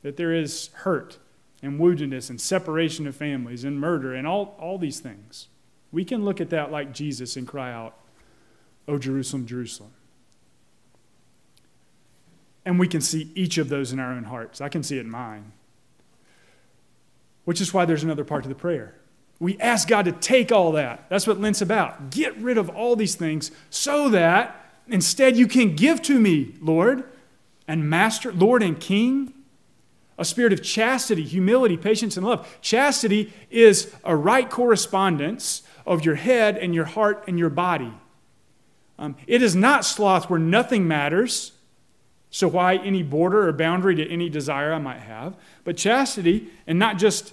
that 0.00 0.16
there 0.16 0.32
is 0.32 0.70
hurt 0.72 1.18
and 1.60 1.78
woundedness 1.78 2.30
and 2.30 2.40
separation 2.40 3.06
of 3.06 3.14
families 3.14 3.62
and 3.62 3.78
murder 3.78 4.14
and 4.14 4.26
all, 4.26 4.56
all 4.58 4.78
these 4.78 5.00
things. 5.00 5.48
We 5.92 6.02
can 6.02 6.24
look 6.24 6.40
at 6.40 6.48
that 6.48 6.72
like 6.72 6.94
Jesus 6.94 7.36
and 7.36 7.46
cry 7.46 7.70
out, 7.70 7.94
O 8.88 8.96
Jerusalem, 8.96 9.44
Jerusalem. 9.44 9.92
And 12.64 12.78
we 12.78 12.88
can 12.88 13.02
see 13.02 13.30
each 13.34 13.58
of 13.58 13.68
those 13.68 13.92
in 13.92 14.00
our 14.00 14.14
own 14.14 14.24
hearts. 14.24 14.62
I 14.62 14.70
can 14.70 14.82
see 14.82 14.96
it 14.96 15.02
in 15.02 15.10
mine. 15.10 15.52
Which 17.44 17.60
is 17.60 17.74
why 17.74 17.84
there's 17.84 18.02
another 18.02 18.24
part 18.24 18.44
to 18.44 18.48
the 18.48 18.54
prayer. 18.54 18.94
We 19.38 19.58
ask 19.58 19.88
God 19.88 20.06
to 20.06 20.12
take 20.12 20.50
all 20.50 20.72
that. 20.72 21.06
That's 21.08 21.26
what 21.26 21.40
Lent's 21.40 21.60
about. 21.60 22.10
Get 22.10 22.36
rid 22.38 22.56
of 22.56 22.70
all 22.70 22.96
these 22.96 23.14
things 23.14 23.50
so 23.68 24.08
that 24.10 24.72
instead 24.88 25.36
you 25.36 25.46
can 25.46 25.76
give 25.76 26.00
to 26.02 26.18
me, 26.18 26.54
Lord 26.60 27.04
and 27.68 27.90
Master, 27.90 28.32
Lord 28.32 28.62
and 28.62 28.80
King, 28.80 29.32
a 30.18 30.24
spirit 30.24 30.52
of 30.52 30.62
chastity, 30.62 31.24
humility, 31.24 31.76
patience, 31.76 32.16
and 32.16 32.24
love. 32.24 32.58
Chastity 32.62 33.32
is 33.50 33.94
a 34.04 34.16
right 34.16 34.48
correspondence 34.48 35.62
of 35.84 36.04
your 36.04 36.14
head 36.14 36.56
and 36.56 36.74
your 36.74 36.84
heart 36.84 37.24
and 37.28 37.38
your 37.38 37.50
body. 37.50 37.92
Um, 38.98 39.16
it 39.26 39.42
is 39.42 39.54
not 39.54 39.84
sloth 39.84 40.30
where 40.30 40.38
nothing 40.38 40.88
matters 40.88 41.52
so, 42.36 42.48
why 42.48 42.76
any 42.76 43.02
border 43.02 43.48
or 43.48 43.52
boundary 43.52 43.94
to 43.94 44.06
any 44.06 44.28
desire 44.28 44.72
I 44.72 44.78
might 44.78 45.00
have? 45.00 45.34
But 45.64 45.78
chastity, 45.78 46.48
and 46.66 46.78
not 46.78 46.98
just, 46.98 47.32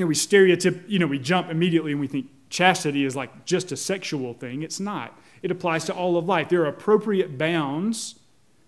you 0.00 0.06
know, 0.06 0.08
we 0.08 0.14
stereotype, 0.14 0.82
you 0.88 0.98
know, 0.98 1.06
we 1.06 1.18
jump 1.18 1.50
immediately 1.50 1.92
and 1.92 2.00
we 2.00 2.06
think 2.06 2.30
chastity 2.48 3.04
is 3.04 3.14
like 3.14 3.44
just 3.44 3.70
a 3.70 3.76
sexual 3.76 4.32
thing. 4.32 4.62
It's 4.62 4.80
not. 4.80 5.20
It 5.42 5.50
applies 5.50 5.84
to 5.84 5.94
all 5.94 6.16
of 6.16 6.24
life. 6.24 6.48
There 6.48 6.62
are 6.62 6.68
appropriate 6.68 7.36
bounds 7.36 8.14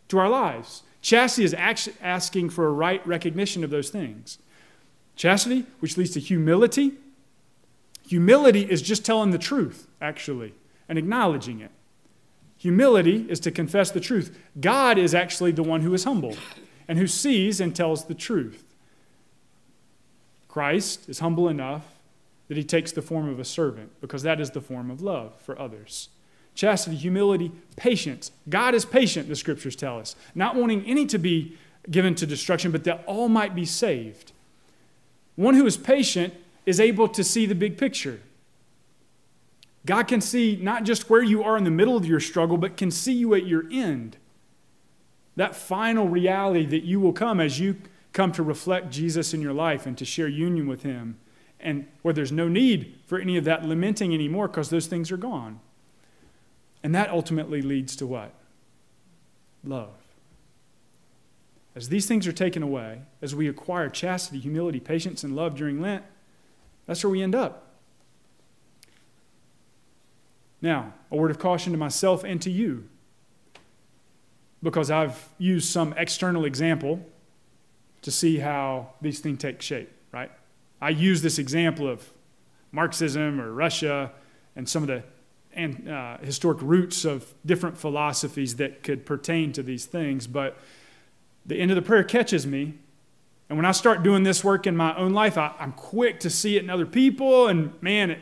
to 0.09 0.19
our 0.19 0.29
lives. 0.29 0.83
Chastity 1.01 1.45
is 1.45 1.55
actually 1.55 1.97
asking 2.03 2.51
for 2.51 2.67
a 2.67 2.71
right 2.71 3.05
recognition 3.07 3.65
of 3.65 3.71
those 3.71 3.89
things. 3.89 4.37
Chastity, 5.17 5.65
which 5.81 5.97
leads 5.97 6.11
to 6.11 6.21
humility. 6.21 6.99
Humility 8.07 8.71
is 8.71 8.83
just 8.83 9.07
telling 9.07 9.31
the 9.31 9.39
truth, 9.39 9.89
actually, 10.03 10.53
and 10.87 10.99
acknowledging 10.99 11.61
it. 11.61 11.71
Humility 12.59 13.25
is 13.31 13.41
to 13.41 13.51
confess 13.51 13.91
the 13.91 14.01
truth. 14.01 14.39
God 14.61 14.99
is 14.99 15.15
actually 15.15 15.53
the 15.53 15.63
one 15.63 15.81
who 15.81 15.95
is 15.95 16.05
humble 16.05 16.37
and 16.87 16.99
who 16.99 17.07
sees 17.07 17.59
and 17.59 17.75
tells 17.75 18.05
the 18.05 18.15
truth. 18.15 18.72
Christ 20.53 21.09
is 21.09 21.21
humble 21.21 21.49
enough 21.49 21.87
that 22.49 22.59
he 22.59 22.63
takes 22.63 22.93
the 22.93 23.01
form 23.01 23.27
of 23.27 23.41
a 23.41 23.45
servant 23.45 23.91
because 24.03 24.23
that 24.23 24.39
is 24.39 24.51
the 24.51 24.61
form 24.61 24.91
of 24.91 25.01
love 25.01 25.33
for 25.41 25.59
others. 25.59 26.11
Chastity, 26.55 26.95
humility, 26.95 27.51
patience. 27.77 28.33
God 28.51 28.75
is 28.75 28.85
patient, 28.85 29.31
the 29.31 29.35
scriptures 29.35 29.75
tell 29.75 29.99
us, 29.99 30.15
not 30.35 30.55
wanting 30.55 30.85
any 30.85 31.07
to 31.07 31.17
be 31.17 31.57
given 31.91 32.15
to 32.17 32.27
destruction, 32.27 32.71
but 32.71 32.85
that 32.85 33.03
all 33.07 33.31
might 33.31 33.55
be 33.55 33.65
saved. 33.65 34.33
One 35.37 35.55
who 35.55 35.65
is 35.65 35.79
patient 35.79 36.35
is 36.67 36.79
able 36.79 37.09
to 37.09 37.25
see 37.25 37.47
the 37.47 37.55
big 37.55 37.79
picture. 37.79 38.21
God 39.87 40.07
can 40.07 40.21
see 40.21 40.59
not 40.61 40.85
just 40.85 41.09
where 41.09 41.23
you 41.23 41.43
are 41.43 41.57
in 41.57 41.65
the 41.65 41.71
middle 41.71 41.97
of 41.97 42.05
your 42.05 42.21
struggle, 42.21 42.59
but 42.59 42.77
can 42.77 42.91
see 42.91 43.15
you 43.15 43.35
at 43.35 43.47
your 43.47 43.65
end. 43.73 44.19
That 45.37 45.57
final 45.57 46.11
reality 46.11 46.67
that 46.67 46.85
you 46.85 47.01
will 47.01 47.15
come 47.15 47.41
as 47.41 47.59
you 47.59 47.79
come 48.13 48.33
to 48.33 48.43
reflect 48.43 48.91
Jesus 48.91 49.33
in 49.33 49.41
your 49.41 49.53
life 49.53 49.87
and 49.87 49.97
to 49.99 50.05
share 50.05 50.29
union 50.29 50.67
with 50.67 50.83
Him, 50.83 51.19
and 51.61 51.87
where 52.03 52.13
there's 52.13 52.33
no 52.33 52.49
need 52.49 52.99
for 53.07 53.19
any 53.19 53.37
of 53.37 53.45
that 53.45 53.65
lamenting 53.65 54.13
anymore 54.13 54.49
because 54.49 54.71
those 54.71 54.87
things 54.87 55.11
are 55.11 55.17
gone. 55.17 55.61
And 56.83 56.95
that 56.95 57.11
ultimately 57.11 57.63
leads 57.63 57.95
to 57.97 58.07
what? 58.07 58.35
Love. 59.65 59.95
As 61.75 61.89
these 61.89 62.07
things 62.07 62.27
are 62.27 62.33
taken 62.33 62.63
away, 62.63 63.03
as 63.23 63.35
we 63.35 63.49
acquire 63.49 63.89
chastity, 63.89 64.41
humility, 64.41 64.81
patience, 64.81 65.25
and 65.25 65.35
love 65.35 65.55
during 65.55 65.81
Lent, 65.81 66.05
that's 66.87 67.03
where 67.03 67.11
we 67.11 67.23
end 67.23 67.35
up. 67.35 67.69
Now, 70.61 70.93
a 71.11 71.17
word 71.17 71.31
of 71.31 71.39
caution 71.39 71.73
to 71.73 71.79
myself 71.79 72.25
and 72.25 72.43
to 72.43 72.51
you, 72.51 72.89
because 74.63 74.91
I've 74.91 75.29
used 75.39 75.69
some 75.69 75.95
external 75.97 76.45
example 76.45 77.05
to 78.03 78.11
see 78.11 78.39
how 78.39 78.91
these 79.01 79.21
things 79.21 79.39
take 79.39 79.63
shape, 79.63 79.91
right? 80.13 80.31
I 80.81 80.91
use 80.91 81.23
this 81.23 81.39
example 81.39 81.89
of 81.89 82.11
Marxism 82.73 83.41
or 83.41 83.53
Russia 83.53 84.13
and 84.57 84.69
some 84.69 84.83
of 84.83 84.89
the 84.89 85.03
and, 85.55 85.89
uh, 85.89 86.19
historic 86.19 86.61
roots 86.63 87.05
of 87.05 87.35
different 87.45 87.77
philosophies 87.77 88.57
that 88.57 88.83
could 88.83 89.05
pertain 89.05 89.53
to 89.53 89.63
these 89.63 89.85
things, 89.85 90.27
but 90.27 90.57
the 91.45 91.57
end 91.57 91.71
of 91.71 91.75
the 91.75 91.83
prayer 91.83 92.05
catches 92.05 92.47
me. 92.47 92.75
And 93.49 93.59
when 93.59 93.67
I 93.67 93.73
start 93.73 94.03
doing 94.03 94.23
this 94.23 94.43
work 94.43 94.67
in 94.67 94.77
my 94.77 94.97
own 94.97 95.13
life, 95.13 95.37
I, 95.37 95.55
am 95.59 95.73
quick 95.73 96.21
to 96.21 96.31
see 96.31 96.57
it 96.57 96.63
in 96.63 96.71
other 96.71 96.87
people, 96.87 97.49
and 97.49 97.81
man, 97.83 98.13
it, 98.13 98.21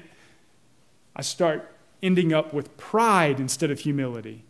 I 1.14 1.22
start 1.22 1.72
ending 2.02 2.32
up 2.32 2.52
with 2.52 2.76
pride 2.76 3.38
instead 3.38 3.70
of 3.70 3.80
humility. 3.80 4.44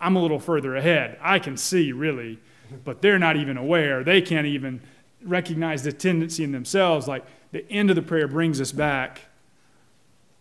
I'm 0.00 0.16
a 0.16 0.22
little 0.22 0.38
further 0.38 0.74
ahead. 0.74 1.18
I 1.20 1.38
can 1.38 1.56
see, 1.56 1.92
really, 1.92 2.38
but 2.84 3.02
they're 3.02 3.18
not 3.18 3.36
even 3.36 3.56
aware. 3.56 4.04
They 4.04 4.20
can't 4.20 4.46
even 4.46 4.80
recognize 5.24 5.82
the 5.82 5.92
tendency 5.92 6.44
in 6.44 6.52
themselves. 6.52 7.06
Like 7.06 7.24
the 7.52 7.68
end 7.70 7.90
of 7.90 7.96
the 7.96 8.02
prayer 8.02 8.28
brings 8.28 8.60
us 8.60 8.72
back 8.72 9.22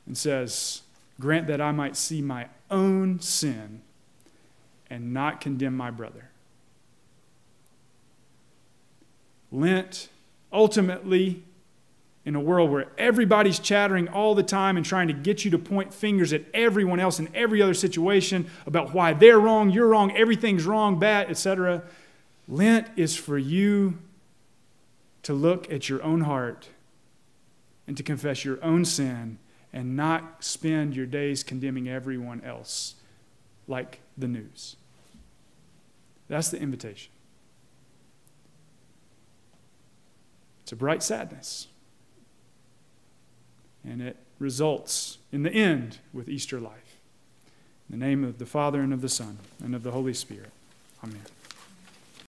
and 0.06 0.18
says, 0.18 0.82
Grant 1.20 1.48
that 1.48 1.62
I 1.62 1.72
might 1.72 1.96
see 1.96 2.22
my 2.22 2.48
own 2.70 3.20
sin 3.20 3.82
and 4.90 5.14
not 5.14 5.40
condemn 5.40 5.78
my 5.78 5.92
brother. 5.92 6.30
Lent 9.52 10.10
ultimately 10.52 11.44
in 12.24 12.36
a 12.36 12.40
world 12.40 12.70
where 12.70 12.88
everybody's 12.98 13.58
chattering 13.58 14.08
all 14.08 14.36
the 14.36 14.44
time 14.44 14.78
and 14.78 14.86
trying 14.86 15.08
to 15.08 15.14
get 15.14 15.44
you 15.44 15.52
to 15.52 15.58
point 15.58 15.94
fingers 15.94 16.34
at 16.34 16.44
everyone 16.54 17.00
else 17.00 17.20
in 17.20 17.28
every 17.34 17.62
other 17.62 17.74
situation 17.74 18.50
about 18.66 18.94
why 18.94 19.14
they're 19.14 19.40
wrong, 19.40 19.70
you're 19.72 19.88
wrong, 19.88 20.16
everything's 20.16 20.66
wrong, 20.66 21.00
bad, 21.00 21.30
etc. 21.30 21.84
Lent 22.52 22.90
is 22.98 23.16
for 23.16 23.38
you 23.38 23.98
to 25.24 25.34
look 25.34 25.72
at 25.72 25.88
your 25.88 26.04
own 26.04 26.22
heart 26.22 26.68
and 27.88 27.96
to 27.96 28.04
confess 28.04 28.44
your 28.44 28.62
own 28.62 28.84
sin 28.84 29.40
and 29.72 29.96
not 29.96 30.44
spend 30.44 30.94
your 30.94 31.06
days 31.06 31.44
condemning 31.44 31.88
everyone 31.88 32.42
else 32.42 32.96
like 33.70 34.02
the 34.18 34.28
news. 34.28 34.76
That's 36.28 36.50
the 36.50 36.60
invitation. 36.60 37.10
It's 40.64 40.74
a 40.74 40.76
bright 40.76 41.04
sadness. 41.04 41.68
And 43.86 44.02
it 44.02 44.18
results 44.40 45.20
in 45.32 45.44
the 45.44 45.52
end 45.52 46.00
with 46.12 46.28
Easter 46.28 46.60
life. 46.60 46.98
In 47.90 47.98
the 47.98 48.06
name 48.06 48.26
of 48.26 48.40
the 48.40 48.46
Father, 48.46 48.82
and 48.82 48.92
of 48.92 49.00
the 49.00 49.10
Son, 49.10 49.38
and 49.64 49.74
of 49.74 49.84
the 49.84 49.92
Holy 49.92 50.14
Spirit. 50.14 50.52
Amen. 51.02 51.22